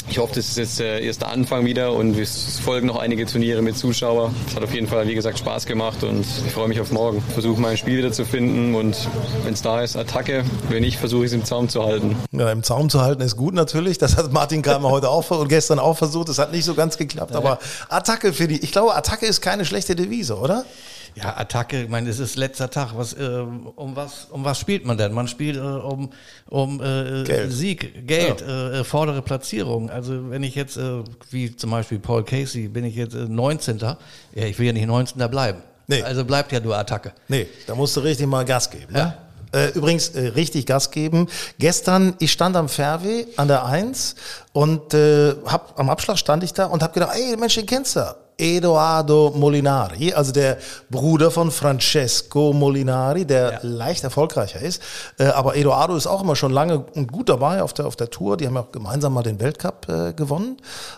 ich 0.10 0.20
hoffe, 0.20 0.34
das 0.36 0.50
ist 0.50 0.58
jetzt 0.58 0.80
der 0.80 1.02
erste 1.02 1.28
Anfang 1.28 1.66
wieder 1.66 1.94
und 1.94 2.18
es 2.20 2.60
folgen 2.60 2.88
noch 2.88 2.98
einige 2.98 3.26
Turniere 3.26 3.62
mit 3.62 3.78
Zuschauern. 3.78 4.36
Es 4.48 4.56
hat 4.56 4.64
auf 4.64 4.74
jeden 4.74 4.88
Fall, 4.88 5.08
wie 5.08 5.16
gesagt, 5.16 5.40
Spaß 5.40 5.66
gemacht 5.66 6.04
und 6.04 6.26
ich 6.46 6.52
freue 6.54 6.68
mich 6.68 6.80
auf 6.82 6.92
morgen. 6.92 7.24
Versuche 7.34 7.60
mein 7.60 7.78
Spiel 7.78 7.98
wieder 7.98 8.12
zu 8.12 8.26
finden 8.26 8.76
und 8.76 8.96
wenn 9.44 9.54
es 9.54 9.62
da 9.64 9.82
ist, 9.82 9.96
Attacke. 9.96 10.44
Wenn 10.70 10.82
nicht, 10.82 11.00
versuche 11.00 11.24
ich 11.26 11.32
es 11.32 11.34
im 11.34 11.46
Zaum 11.46 11.68
zu 11.70 11.84
halten. 11.84 12.16
Ja, 12.32 12.52
im 12.52 12.62
Zaum 12.62 12.90
zu 12.90 13.02
halten 13.02 13.22
ist 13.22 13.38
gut 13.38 13.56
natürlich. 13.56 13.98
Das 13.98 14.18
hat 14.18 14.32
Martin 14.32 14.62
Kramer 14.62 14.92
heute 14.92 15.10
auch 15.10 15.32
und 15.32 15.48
gestern 15.48 15.80
auch 15.80 15.98
versucht. 15.98 16.30
Das 16.30 16.38
hat 16.38 16.52
nicht 16.52 16.66
so 16.66 16.76
ganz 16.76 16.98
geklappt. 16.98 17.36
Aber 17.36 17.58
Attacke 17.90 18.34
für 18.34 18.48
die, 18.48 18.60
ich 18.60 18.72
glaube, 18.72 18.94
Attacke 18.96 19.26
ist 19.26 19.42
keine 19.42 19.66
schlechte 19.66 19.96
Devise, 19.96 20.38
oder? 20.38 20.66
Ja, 21.16 21.38
Attacke, 21.38 21.84
ich 21.84 21.90
meine, 21.90 22.10
es 22.10 22.20
ist 22.20 22.36
letzter 22.36 22.70
Tag. 22.70 22.94
Was, 22.96 23.14
äh, 23.14 23.46
um, 23.76 23.96
was, 23.96 24.28
um 24.32 24.44
was 24.44 24.60
spielt 24.60 24.86
man 24.86 24.98
denn? 24.98 25.14
Man 25.14 25.28
spielt 25.28 25.58
äh, 25.58 25.60
um, 25.60 26.12
um 26.50 26.82
äh, 26.82 27.24
Geld. 27.24 27.52
Sieg, 27.52 28.08
Geld, 28.08 28.42
ja. 28.42 28.72
äh, 28.72 28.84
vordere 28.84 29.22
Platzierung. 29.22 29.90
Also 29.90 30.30
wenn 30.30 30.44
ich 30.44 30.56
jetzt, 30.56 30.78
äh, 30.78 31.04
wie 31.30 31.56
zum 31.56 31.72
Beispiel 31.72 32.00
Paul 32.00 32.24
Casey, 32.24 32.68
bin 32.68 32.84
ich 32.86 32.96
jetzt 32.96 33.16
äh, 33.16 33.26
19. 33.28 33.78
Ja, 33.80 33.98
ich 34.34 34.58
will 34.58 34.68
ja 34.68 34.74
nicht 34.74 34.88
19. 34.88 35.30
bleiben. 35.30 35.62
Nee. 35.88 36.02
Also 36.02 36.26
bleibt 36.26 36.52
ja 36.52 36.60
nur 36.60 36.78
Attacke. 36.78 37.14
Nee, 37.28 37.48
da 37.68 37.76
musst 37.76 37.96
du 37.96 38.00
richtig 38.00 38.28
mal 38.28 38.46
Gas 38.46 38.70
geben. 38.70 38.94
Ne? 38.94 39.00
Ja. 39.00 39.24
Äh, 39.54 39.70
übrigens, 39.76 40.10
äh, 40.10 40.30
richtig 40.30 40.66
Gas 40.66 40.90
geben. 40.90 41.28
Gestern, 41.60 42.16
ich 42.20 42.32
stand 42.32 42.56
am 42.56 42.70
Fairway 42.70 43.28
an 43.38 43.48
der 43.48 43.66
Eins 43.66 44.16
und 44.52 44.94
äh, 44.94 45.36
hab, 45.46 45.80
am 45.80 45.90
Abschlag 45.90 46.18
stand 46.18 46.44
ich 46.44 46.54
da 46.54 46.66
und 46.66 46.82
habe 46.82 46.94
gedacht, 46.94 47.16
ey, 47.16 47.38
Mensch, 47.38 47.56
den 47.56 47.68
kennst 47.68 47.96
du. 47.96 48.16
Edoardo 48.44 49.32
Molinari, 49.34 50.14
also 50.14 50.34
der 50.34 50.58
Bruder 50.90 51.32
von 51.32 51.50
Francesco 51.50 52.52
Molinari, 52.52 53.24
der 53.24 53.54
ja. 53.54 53.60
leicht 53.62 54.04
erfolgreicher 54.04 54.60
ist. 54.60 54.84
Äh, 55.18 55.28
aber 55.28 55.56
Edoardo 55.56 55.96
ist 55.96 56.08
auch 56.08 56.22
immer 56.22 56.36
schon 56.36 56.52
lange 56.52 56.80
und 56.94 57.10
gut 57.10 57.30
dabei 57.30 57.64
auf 57.64 57.74
der, 57.74 57.88
auf 57.88 57.96
der 57.96 58.10
Tour. 58.10 58.36
Die 58.36 58.46
haben 58.46 58.56
ja 58.56 58.62
auch 58.62 58.74
gemeinsam 58.74 59.14
mal 59.14 59.24
den 59.24 59.40
Weltcup 59.40 59.88
äh, 59.88 60.12
gewonnen, 60.12 60.58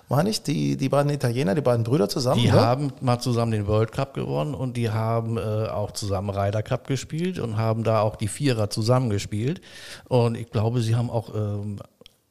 meine 0.10 0.32
ich. 0.32 0.42
Die, 0.42 0.76
die 0.76 0.90
beiden 0.90 1.12
Italiener, 1.12 1.54
die 1.54 1.62
beiden 1.62 1.84
Brüder 1.84 2.10
zusammen. 2.10 2.42
Die 2.42 2.50
oder? 2.50 2.66
haben 2.66 2.92
mal 3.00 3.20
zusammen 3.20 3.52
den 3.52 3.68
World 3.68 3.92
Cup 3.92 4.16
gewonnen 4.16 4.56
und 4.56 4.76
die 4.76 4.90
haben 4.90 5.38
äh, 5.38 5.68
auch 5.68 5.92
zusammen 5.92 6.32
Ryder 6.32 6.64
Cup 6.64 6.88
gespielt 6.88 7.38
und 7.38 7.58
haben 7.58 7.84
da 7.84 8.02
auch 8.02 8.16
die 8.16 8.28
Vierer 8.28 8.72
zusammengespielt. 8.72 9.62
Und 10.08 10.36
ich 10.36 10.50
glaube, 10.50 10.82
sie 10.82 10.96
haben 10.96 11.12
auch 11.12 11.30
ähm, 11.36 11.78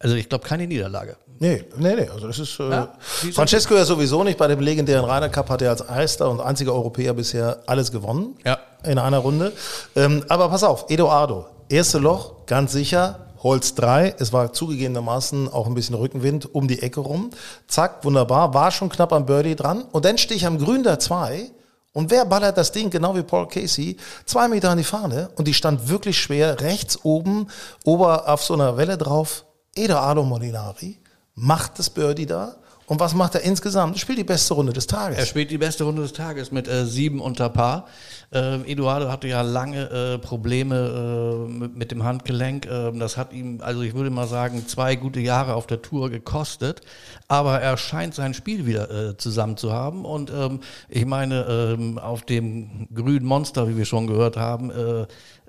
also 0.04 0.16
ich 0.16 0.28
glaube 0.28 0.46
keine 0.46 0.66
Niederlage. 0.66 1.16
Nee, 1.38 1.64
nee, 1.78 1.96
nee. 1.96 2.08
Also 2.08 2.26
das 2.26 2.38
ist 2.38 2.60
äh, 2.60 2.70
ja, 2.70 2.92
Francesco 3.32 3.74
ja 3.74 3.86
sowieso 3.86 4.22
nicht. 4.22 4.38
Bei 4.38 4.46
dem 4.46 4.60
legendären 4.60 5.06
Ryder 5.06 5.30
Cup 5.30 5.48
hat 5.48 5.62
er 5.62 5.70
als 5.70 5.80
erster 5.80 6.30
und 6.30 6.42
einziger 6.42 6.74
Europäer 6.74 7.14
bisher 7.14 7.62
alles 7.66 7.90
gewonnen. 7.90 8.36
Ja. 8.44 8.58
In 8.84 8.98
einer 8.98 9.18
Runde. 9.18 9.52
Ähm, 9.96 10.22
aber 10.28 10.50
pass 10.50 10.62
auf, 10.62 10.90
Eduardo, 10.90 11.46
erste 11.70 11.98
Loch, 11.98 12.44
ganz 12.44 12.72
sicher. 12.72 13.20
Holz 13.42 13.74
3, 13.74 14.16
es 14.18 14.32
war 14.32 14.52
zugegebenermaßen 14.52 15.50
auch 15.50 15.66
ein 15.66 15.74
bisschen 15.74 15.94
Rückenwind 15.94 16.54
um 16.54 16.68
die 16.68 16.82
Ecke 16.82 17.00
rum. 17.00 17.30
Zack, 17.66 18.04
wunderbar, 18.04 18.52
war 18.52 18.70
schon 18.70 18.90
knapp 18.90 19.12
am 19.12 19.24
Birdie 19.26 19.56
dran. 19.56 19.84
Und 19.90 20.04
dann 20.04 20.18
stehe 20.18 20.36
ich 20.36 20.46
am 20.46 20.58
Grün 20.58 20.82
der 20.82 20.98
2 20.98 21.50
Und 21.94 22.10
wer 22.10 22.26
ballert 22.26 22.58
das 22.58 22.72
Ding, 22.72 22.90
genau 22.90 23.16
wie 23.16 23.22
Paul 23.22 23.48
Casey, 23.48 23.96
zwei 24.26 24.48
Meter 24.48 24.70
an 24.70 24.78
die 24.78 24.84
Fahne 24.84 25.30
und 25.36 25.46
die 25.46 25.54
stand 25.54 25.88
wirklich 25.88 26.18
schwer, 26.18 26.60
rechts 26.60 27.04
oben, 27.04 27.48
ober 27.84 28.28
auf 28.28 28.42
so 28.44 28.54
einer 28.54 28.76
Welle 28.76 28.98
drauf. 28.98 29.44
Edoardo 29.74 30.22
Molinari 30.24 30.98
macht 31.34 31.78
das 31.78 31.90
Birdie 31.90 32.26
da 32.26 32.56
und 32.86 33.00
was 33.00 33.14
macht 33.14 33.34
er 33.34 33.40
insgesamt? 33.40 33.96
Er 33.96 33.98
spielt 33.98 34.18
die 34.18 34.24
beste 34.24 34.52
Runde 34.52 34.72
des 34.72 34.86
Tages. 34.86 35.18
Er 35.18 35.24
spielt 35.24 35.50
die 35.50 35.56
beste 35.56 35.84
Runde 35.84 36.02
des 36.02 36.12
Tages 36.12 36.52
mit 36.52 36.68
äh, 36.68 36.84
sieben 36.84 37.20
unter 37.20 37.48
Paar. 37.48 37.86
Äh, 38.30 38.60
Eduardo 38.70 39.10
hatte 39.10 39.26
ja 39.26 39.40
lange 39.40 39.90
äh, 39.90 40.18
Probleme 40.18 41.46
äh, 41.48 41.50
mit, 41.50 41.76
mit, 41.76 41.90
dem 41.90 42.04
Handgelenk. 42.04 42.66
Ähm, 42.66 42.98
das 42.98 43.16
hat 43.16 43.32
ihm, 43.32 43.60
also 43.62 43.80
ich 43.80 43.94
würde 43.94 44.10
mal 44.10 44.26
sagen, 44.26 44.68
zwei 44.68 44.96
gute 44.96 45.20
Jahre 45.20 45.54
auf 45.54 45.66
der 45.66 45.80
Tour 45.80 46.10
gekostet. 46.10 46.82
Aber 47.26 47.58
er 47.58 47.78
scheint 47.78 48.14
sein 48.14 48.34
Spiel 48.34 48.66
wieder 48.66 48.90
äh, 48.90 49.16
zusammen 49.16 49.56
zu 49.56 49.72
haben. 49.72 50.04
Und 50.04 50.30
ähm, 50.30 50.60
ich 50.90 51.06
meine, 51.06 51.44
ähm, 51.78 51.98
auf 51.98 52.22
dem 52.22 52.88
grünen 52.94 53.24
Monster, 53.24 53.66
wie 53.66 53.78
wir 53.78 53.86
schon 53.86 54.06
gehört 54.06 54.36
haben, 54.36 54.70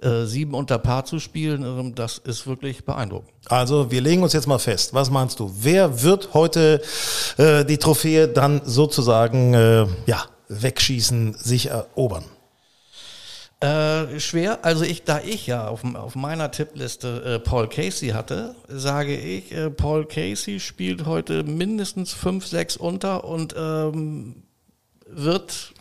äh, 0.02 0.26
sieben 0.26 0.54
unter 0.54 0.78
Paar 0.78 1.06
zu 1.06 1.20
spielen, 1.20 1.64
ähm, 1.64 1.96
das 1.96 2.18
ist 2.18 2.48
wirklich 2.48 2.86
beeindruckend. 2.86 3.32
Also 3.48 3.92
wir 3.92 4.02
legen 4.02 4.24
uns 4.24 4.34
jetzt 4.34 4.48
mal 4.48 4.60
fest. 4.60 4.94
Was 4.94 5.10
meinst 5.10 5.40
du? 5.40 5.52
Wer 5.60 6.04
wird 6.04 6.34
heute 6.34 6.82
äh, 7.38 7.64
die 7.64 7.78
Trophäe 7.78 8.28
dann 8.28 8.62
sozusagen 8.66 9.54
äh, 9.54 9.86
ja, 10.06 10.26
wegschießen, 10.50 11.34
sich 11.34 11.68
erobern? 11.68 12.26
Äh, 13.62 14.20
schwer. 14.20 14.60
Also 14.64 14.84
ich, 14.84 15.04
da 15.06 15.22
ich 15.22 15.48
ja 15.48 15.68
auf, 15.68 15.84
auf 15.96 16.16
meiner 16.16 16.52
Tippliste 16.52 17.24
äh, 17.24 17.40
Paul 17.40 17.70
Casey 17.70 18.10
hatte, 18.10 18.54
sage 18.68 19.16
ich, 19.16 19.54
äh, 19.54 19.70
Paul 19.70 20.06
Casey 20.06 20.60
spielt 20.60 21.06
heute 21.06 21.44
mindestens 21.44 22.12
5, 22.12 22.46
6 22.46 22.78
unter 22.78 23.24
und 23.24 23.56
ähm, 23.58 24.44
wird 25.08 25.74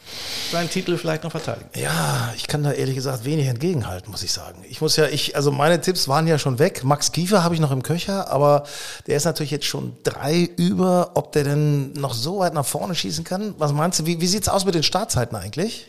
seinen 0.53 0.69
Titel 0.69 0.97
vielleicht 0.99 1.25
noch 1.25 1.31
verteidigen. 1.31 1.69
Ja, 1.75 2.33
ich 2.37 2.47
kann 2.47 2.63
da 2.63 2.73
ehrlich 2.73 2.95
gesagt 2.95 3.25
wenig 3.25 3.47
entgegenhalten, 3.47 4.11
muss 4.11 4.23
ich 4.23 4.33
sagen. 4.33 4.65
Ich 4.69 4.81
muss 4.81 4.97
ja, 4.97 5.07
ich, 5.07 5.35
also 5.35 5.51
meine 5.51 5.81
Tipps 5.81 6.09
waren 6.09 6.27
ja 6.27 6.39
schon 6.39 6.59
weg. 6.59 6.85
Max 6.85 7.11
Kiefer 7.13 7.43
habe 7.43 7.55
ich 7.55 7.61
noch 7.61 7.71
im 7.73 7.83
Köcher, 7.83 8.31
aber 8.31 8.65
der 9.07 9.17
ist 9.17 9.25
natürlich 9.25 9.51
jetzt 9.51 9.65
schon 9.65 9.97
drei 10.03 10.51
über. 10.57 11.13
Ob 11.15 11.33
der 11.33 11.45
denn 11.45 11.93
noch 11.95 12.13
so 12.13 12.41
weit 12.41 12.55
nach 12.55 12.67
vorne 12.67 12.95
schießen 12.95 13.25
kann? 13.25 13.55
Was 13.59 13.73
meinst 13.73 14.01
du? 14.01 14.07
Wie, 14.07 14.21
wie 14.21 14.27
sieht 14.27 14.43
es 14.43 14.49
aus 14.49 14.65
mit 14.65 14.75
den 14.75 14.83
Startzeiten 14.83 15.37
eigentlich? 15.37 15.87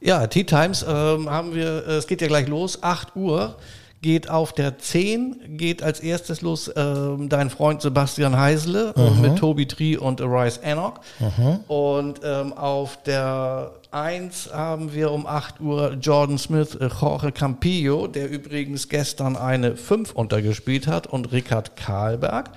Ja, 0.00 0.26
Tea 0.26 0.44
Times 0.44 0.82
ähm, 0.82 1.28
haben 1.28 1.54
wir, 1.54 1.86
äh, 1.86 1.96
es 1.96 2.06
geht 2.06 2.22
ja 2.22 2.28
gleich 2.28 2.48
los, 2.48 2.82
8 2.82 3.14
Uhr 3.14 3.56
geht 4.02 4.30
auf 4.30 4.52
der 4.52 4.78
10, 4.78 5.58
geht 5.58 5.82
als 5.82 6.00
erstes 6.00 6.40
los 6.40 6.70
ähm, 6.74 7.28
dein 7.28 7.50
Freund 7.50 7.82
Sebastian 7.82 8.38
Heisele 8.38 8.94
mhm. 8.96 9.20
mit 9.20 9.36
Toby 9.36 9.66
Tree 9.66 9.96
und 9.96 10.20
Arise 10.20 10.62
Enoch. 10.62 11.00
Mhm. 11.18 11.60
Und 11.68 12.20
ähm, 12.24 12.52
auf 12.54 13.02
der 13.02 13.72
1 13.90 14.50
haben 14.52 14.94
wir 14.94 15.10
um 15.10 15.26
8 15.26 15.60
Uhr 15.60 15.96
Jordan 16.00 16.38
Smith, 16.38 16.76
äh, 16.76 16.88
Jorge 16.88 17.32
Campillo, 17.32 18.06
der 18.06 18.30
übrigens 18.30 18.88
gestern 18.88 19.36
eine 19.36 19.76
5 19.76 20.12
untergespielt 20.12 20.86
hat 20.86 21.06
und 21.06 21.32
Rickard 21.32 21.76
Karlberg. 21.76 22.50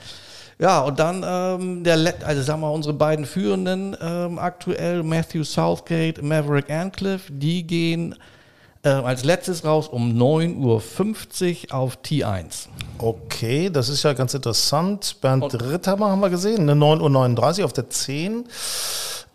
Ja, 0.59 0.81
und 0.81 0.99
dann 0.99 1.25
ähm, 1.27 1.83
der, 1.83 2.13
also 2.25 2.41
sagen 2.41 2.61
wir 2.61 2.71
unsere 2.71 2.93
beiden 2.93 3.25
Führenden 3.25 3.97
ähm, 3.99 4.39
aktuell, 4.39 5.03
Matthew 5.03 5.43
Southgate, 5.43 6.21
Maverick 6.21 6.69
Ancliffe, 6.69 7.33
die 7.33 7.67
gehen 7.67 8.15
äh, 8.83 8.89
als 8.89 9.23
letztes 9.23 9.65
raus 9.65 9.87
um 9.87 10.11
9.50 10.21 11.69
Uhr 11.69 11.75
auf 11.75 11.97
T1. 12.05 12.67
Okay, 12.97 13.69
das 13.69 13.89
ist 13.89 14.03
ja 14.03 14.13
ganz 14.13 14.33
interessant. 14.33 15.17
Bernd 15.21 15.43
und 15.43 15.63
Ritthammer 15.63 16.11
haben 16.11 16.19
wir 16.19 16.29
gesehen, 16.29 16.65
ne? 16.65 16.73
9.39 16.73 17.59
Uhr 17.59 17.65
auf 17.65 17.73
der 17.73 17.89
10. 17.89 18.45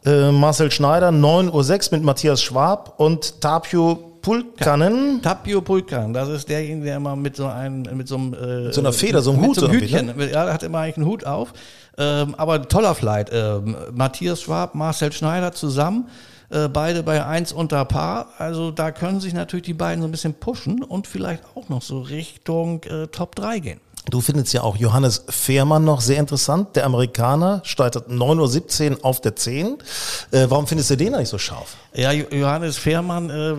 Äh, 0.05 0.31
Marcel 0.33 0.71
Schneider 0.71 1.09
9.06 1.09 1.91
Uhr 1.93 1.99
mit 1.99 2.05
Matthias 2.05 2.43
Schwab 2.43 2.95
und 3.01 3.41
Tapio 3.41 4.09
Pulkanen. 4.21 5.23
Tapio 5.23 5.63
Pulkan, 5.63 6.13
das 6.13 6.29
ist 6.29 6.49
derjenige, 6.49 6.87
der 6.87 6.97
immer 6.97 7.17
mit 7.17 7.37
so 7.37 7.47
einem, 7.47 7.83
mit 7.97 8.09
so 8.09 8.17
einem, 8.17 8.35
äh, 8.35 8.73
so 8.73 8.81
einer 8.81 8.93
Feder, 8.93 9.23
so 9.23 9.33
einem 9.33 9.47
Hut, 9.47 9.57
so 9.57 9.67
einem 9.67 9.81
Hütchen, 9.81 10.17
ne? 10.17 10.31
ja, 10.31 10.53
hat 10.53 10.63
immer 10.63 10.81
eigentlich 10.81 10.99
einen 10.99 11.07
Hut 11.07 11.25
auf. 11.25 11.53
Ähm, 11.97 12.35
aber 12.37 12.69
toller 12.69 12.95
Flight. 12.95 13.31
Ähm, 13.33 13.77
Matthias 13.93 14.43
Schwab, 14.43 14.75
Marcel 14.75 15.13
Schneider 15.13 15.53
zusammen. 15.53 16.09
Äh, 16.51 16.69
beide 16.69 17.03
bei 17.03 17.25
1 17.25 17.53
unter 17.53 17.85
Paar. 17.85 18.29
Also 18.39 18.71
da 18.71 18.91
können 18.91 19.21
sich 19.21 19.35
natürlich 19.35 19.67
die 19.67 19.75
beiden 19.75 20.01
so 20.03 20.09
ein 20.09 20.11
bisschen 20.11 20.35
pushen 20.35 20.83
und 20.83 21.07
vielleicht 21.07 21.45
auch 21.55 21.69
noch 21.69 21.83
so 21.83 22.01
Richtung 22.01 22.83
äh, 22.85 23.09
Top 23.09 23.35
3 23.35 23.59
gehen. 23.59 23.81
Du 24.11 24.21
findest 24.21 24.53
ja 24.55 24.63
auch 24.63 24.77
Johannes 24.77 25.25
Fehrmann 25.29 25.85
noch 25.85 26.01
sehr 26.01 26.19
interessant. 26.19 26.77
Der 26.77 26.87
Amerikaner 26.87 27.61
startet 27.65 28.09
9.17 28.09 28.91
Uhr 28.91 29.05
auf 29.05 29.21
der 29.21 29.37
10. 29.37 29.79
Äh, 30.31 30.47
warum 30.49 30.67
findest 30.67 30.91
du 30.91 30.97
den 30.97 31.15
eigentlich 31.15 31.29
so 31.29 31.39
scharf? 31.39 31.77
Ja, 31.95 32.13
Johannes 32.13 32.79
Fehrmann 32.79 33.29
äh, 33.29 33.55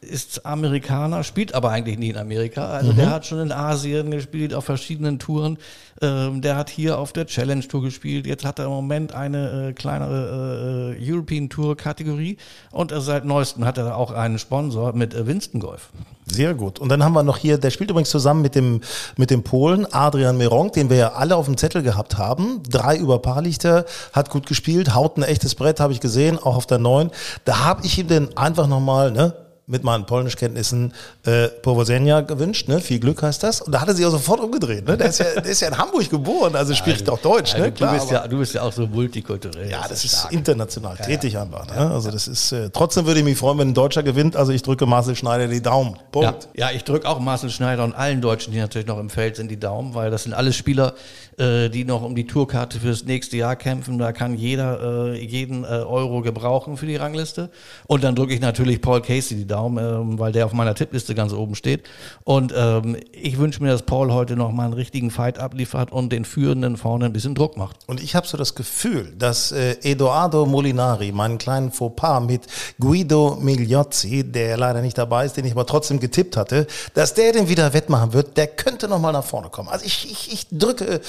ist 0.00 0.44
Amerikaner, 0.44 1.22
spielt 1.22 1.54
aber 1.54 1.70
eigentlich 1.70 1.98
nie 1.98 2.10
in 2.10 2.16
Amerika. 2.16 2.66
Also 2.66 2.92
mhm. 2.92 2.96
der 2.96 3.10
hat 3.10 3.26
schon 3.26 3.40
in 3.40 3.52
Asien 3.52 4.10
gespielt, 4.10 4.54
auf 4.54 4.64
verschiedenen 4.64 5.18
Touren. 5.18 5.58
Ähm, 6.00 6.40
der 6.42 6.56
hat 6.56 6.68
hier 6.68 6.98
auf 6.98 7.12
der 7.12 7.26
Challenge 7.26 7.66
Tour 7.66 7.82
gespielt. 7.82 8.26
Jetzt 8.26 8.44
hat 8.44 8.58
er 8.58 8.64
im 8.64 8.72
Moment 8.72 9.14
eine 9.14 9.68
äh, 9.68 9.72
kleinere 9.72 10.96
äh, 10.98 11.10
European 11.12 11.48
Tour 11.48 11.76
Kategorie. 11.76 12.38
Und 12.72 12.92
seit 12.96 13.24
neuestem 13.24 13.64
hat 13.64 13.78
er 13.78 13.96
auch 13.96 14.10
einen 14.10 14.38
Sponsor 14.38 14.94
mit 14.94 15.14
äh, 15.14 15.26
Winston 15.26 15.60
Golf. 15.60 15.90
Sehr 16.26 16.54
gut. 16.54 16.78
Und 16.78 16.88
dann 16.88 17.02
haben 17.02 17.14
wir 17.14 17.24
noch 17.24 17.36
hier, 17.36 17.58
der 17.58 17.70
spielt 17.70 17.90
übrigens 17.90 18.10
zusammen 18.10 18.42
mit 18.42 18.54
dem, 18.54 18.80
mit 19.16 19.30
dem 19.30 19.42
Polen, 19.42 19.86
Adrian 19.92 20.38
Meronk, 20.38 20.72
den 20.72 20.88
wir 20.88 20.96
ja 20.96 21.12
alle 21.12 21.36
auf 21.36 21.46
dem 21.46 21.56
Zettel 21.56 21.82
gehabt 21.82 22.16
haben. 22.16 22.62
Drei 22.68 22.96
über 22.96 23.18
Paar 23.18 23.42
liegt 23.42 23.64
er, 23.64 23.86
hat 24.12 24.30
gut 24.30 24.46
gespielt, 24.46 24.94
haut 24.94 25.16
ein 25.16 25.24
echtes 25.24 25.56
Brett, 25.56 25.80
habe 25.80 25.92
ich 25.92 26.00
gesehen, 26.00 26.38
auch 26.38 26.56
auf 26.56 26.66
der 26.66 26.78
neun. 26.78 27.10
Da 27.44 27.64
habe 27.64 27.84
ich 27.84 27.98
ihm 27.98 28.06
denn 28.06 28.36
einfach 28.36 28.68
nochmal, 28.68 29.10
ne, 29.10 29.34
mit 29.66 29.84
meinen 29.84 30.06
Polnischkenntnissen 30.06 30.92
äh, 31.24 31.48
Powodzenia 31.48 32.20
gewünscht. 32.22 32.68
Ne? 32.68 32.80
Viel 32.80 32.98
Glück 32.98 33.22
heißt 33.22 33.42
das. 33.42 33.60
Und 33.60 33.72
da 33.72 33.80
hat 33.80 33.88
er 33.88 33.94
sich 33.94 34.04
auch 34.04 34.10
sofort 34.10 34.40
umgedreht. 34.40 34.86
Ne? 34.86 34.96
Der, 34.96 35.08
ist 35.08 35.20
ja, 35.20 35.40
der 35.40 35.44
ist 35.44 35.60
ja 35.60 35.68
in 35.68 35.78
Hamburg 35.78 36.10
geboren, 36.10 36.56
also 36.56 36.74
spricht 36.74 37.02
also, 37.02 37.12
auch 37.12 37.18
Deutsch. 37.18 37.54
Also, 37.54 37.66
ne? 37.66 37.72
Klar, 37.72 37.92
du, 37.92 37.98
bist 37.98 38.10
ja, 38.10 38.28
du 38.28 38.38
bist 38.38 38.54
ja 38.54 38.62
auch 38.62 38.72
so 38.72 38.86
multikulturell. 38.86 39.70
Ja, 39.70 39.86
das 39.88 40.04
ist 40.04 40.18
stark. 40.18 40.32
international 40.32 40.96
ja, 40.98 41.04
tätig 41.04 41.34
ja. 41.34 41.42
einfach. 41.42 41.66
Ne? 41.68 41.90
Also 41.92 42.10
das 42.10 42.26
ist, 42.26 42.50
äh, 42.52 42.70
trotzdem 42.70 43.06
würde 43.06 43.20
ich 43.20 43.24
mich 43.24 43.38
freuen, 43.38 43.58
wenn 43.58 43.68
ein 43.68 43.74
Deutscher 43.74 44.02
gewinnt. 44.02 44.34
Also 44.34 44.52
ich 44.52 44.62
drücke 44.62 44.84
Marcel 44.84 45.14
Schneider 45.14 45.46
die 45.46 45.62
Daumen. 45.62 45.96
Punkt. 46.10 46.48
Ja, 46.54 46.68
ja 46.68 46.76
ich 46.76 46.82
drücke 46.82 47.08
auch 47.08 47.20
Marcel 47.20 47.50
Schneider 47.50 47.84
und 47.84 47.94
allen 47.94 48.20
Deutschen, 48.20 48.52
die 48.52 48.58
natürlich 48.58 48.88
noch 48.88 48.98
im 48.98 49.10
Feld 49.10 49.36
sind, 49.36 49.48
die 49.48 49.60
Daumen, 49.60 49.94
weil 49.94 50.10
das 50.10 50.24
sind 50.24 50.34
alles 50.34 50.56
Spieler, 50.56 50.94
äh, 51.38 51.68
die 51.68 51.84
noch 51.84 52.02
um 52.02 52.14
die 52.14 52.26
Tourkarte 52.26 52.80
fürs 52.80 53.04
nächste 53.04 53.36
Jahr 53.36 53.56
kämpfen. 53.56 53.98
Da 53.98 54.12
kann 54.12 54.34
jeder 54.34 55.12
äh, 55.12 55.24
jeden 55.24 55.64
äh, 55.64 55.68
Euro 55.68 56.22
gebrauchen 56.22 56.76
für 56.76 56.86
die 56.86 56.96
Rangliste. 56.96 57.50
Und 57.86 58.04
dann 58.04 58.14
drücke 58.14 58.34
ich 58.34 58.40
natürlich 58.40 58.80
Paul 58.80 59.02
Casey 59.02 59.36
die 59.36 59.46
Daumen, 59.46 59.78
ähm, 59.82 60.18
weil 60.18 60.32
der 60.32 60.46
auf 60.46 60.52
meiner 60.52 60.74
Tippliste 60.74 61.14
ganz 61.14 61.32
oben 61.32 61.54
steht. 61.54 61.84
Und 62.24 62.52
ähm, 62.56 62.96
ich 63.12 63.38
wünsche 63.38 63.62
mir, 63.62 63.70
dass 63.70 63.82
Paul 63.82 64.12
heute 64.12 64.36
noch 64.36 64.52
mal 64.52 64.64
einen 64.64 64.74
richtigen 64.74 65.10
Fight 65.10 65.38
abliefert 65.38 65.92
und 65.92 66.12
den 66.12 66.24
Führenden 66.24 66.76
vorne 66.76 67.06
ein 67.06 67.12
bisschen 67.12 67.34
Druck 67.34 67.56
macht. 67.56 67.76
Und 67.86 68.02
ich 68.02 68.14
habe 68.14 68.26
so 68.26 68.36
das 68.36 68.54
Gefühl, 68.54 69.12
dass 69.18 69.52
äh, 69.52 69.76
Edoardo 69.82 70.46
Molinari 70.46 71.12
meinen 71.12 71.38
kleinen 71.38 71.72
Fauxpas 71.72 72.20
mit 72.20 72.42
Guido 72.78 73.38
Migliozzi, 73.40 74.24
der 74.24 74.56
leider 74.56 74.82
nicht 74.82 74.98
dabei 74.98 75.26
ist, 75.26 75.36
den 75.36 75.44
ich 75.44 75.52
aber 75.52 75.66
trotzdem 75.66 76.00
getippt 76.00 76.36
hatte, 76.36 76.66
dass 76.94 77.14
der 77.14 77.32
den 77.32 77.48
wieder 77.48 77.72
wettmachen 77.72 78.12
wird, 78.12 78.36
der 78.36 78.46
könnte 78.46 78.88
noch 78.88 78.98
mal 78.98 79.12
nach 79.12 79.24
vorne 79.24 79.48
kommen. 79.48 79.68
Also 79.68 79.84
ich, 79.84 80.10
ich, 80.10 80.32
ich 80.32 80.46
drücke 80.50 81.00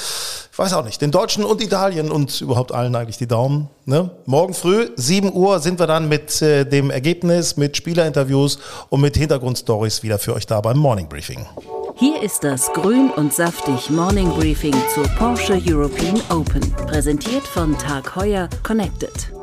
ich 0.52 0.60
weiß 0.60 0.74
auch 0.74 0.86
nicht, 0.86 1.02
den 1.02 1.10
Deutschen 1.10 1.44
und 1.44 1.64
Italien 1.64 2.12
und 2.12 2.40
überhaupt 2.42 2.72
allen 2.72 2.96
eigentlich 2.96 3.18
die 3.18 3.28
Daumen. 3.28 3.70
Ne? 3.86 4.12
Morgen 4.26 4.54
früh, 4.54 4.90
7 4.96 5.34
Uhr, 5.34 5.60
sind 5.60 5.80
wir 5.80 5.88
dann 5.88 6.08
mit 6.08 6.42
äh, 6.44 6.64
dem 6.64 6.92
Ergebnis, 6.92 7.58
mit 7.58 7.76
Spielerinterviews 7.76 8.60
und 8.90 9.02
mit 9.02 9.18
Hintergrundstories 9.18 10.04
wieder 10.04 10.20
für 10.20 10.36
euch 10.36 10.46
da 10.46 10.62
beim 10.62 10.78
Morning 10.78 11.10
Briefing. 11.10 11.46
Hier 11.96 12.22
ist 12.22 12.44
das 12.44 12.72
Grün 12.74 13.10
und 13.16 13.34
Saftig 13.34 13.90
Morning 13.90 14.30
Briefing 14.30 14.76
zur 14.94 15.06
Porsche 15.18 15.60
European 15.66 16.22
Open. 16.30 16.62
Präsentiert 16.88 17.48
von 17.48 17.78
Tag 17.78 18.16
Heuer 18.16 18.48
Connected. 18.64 19.43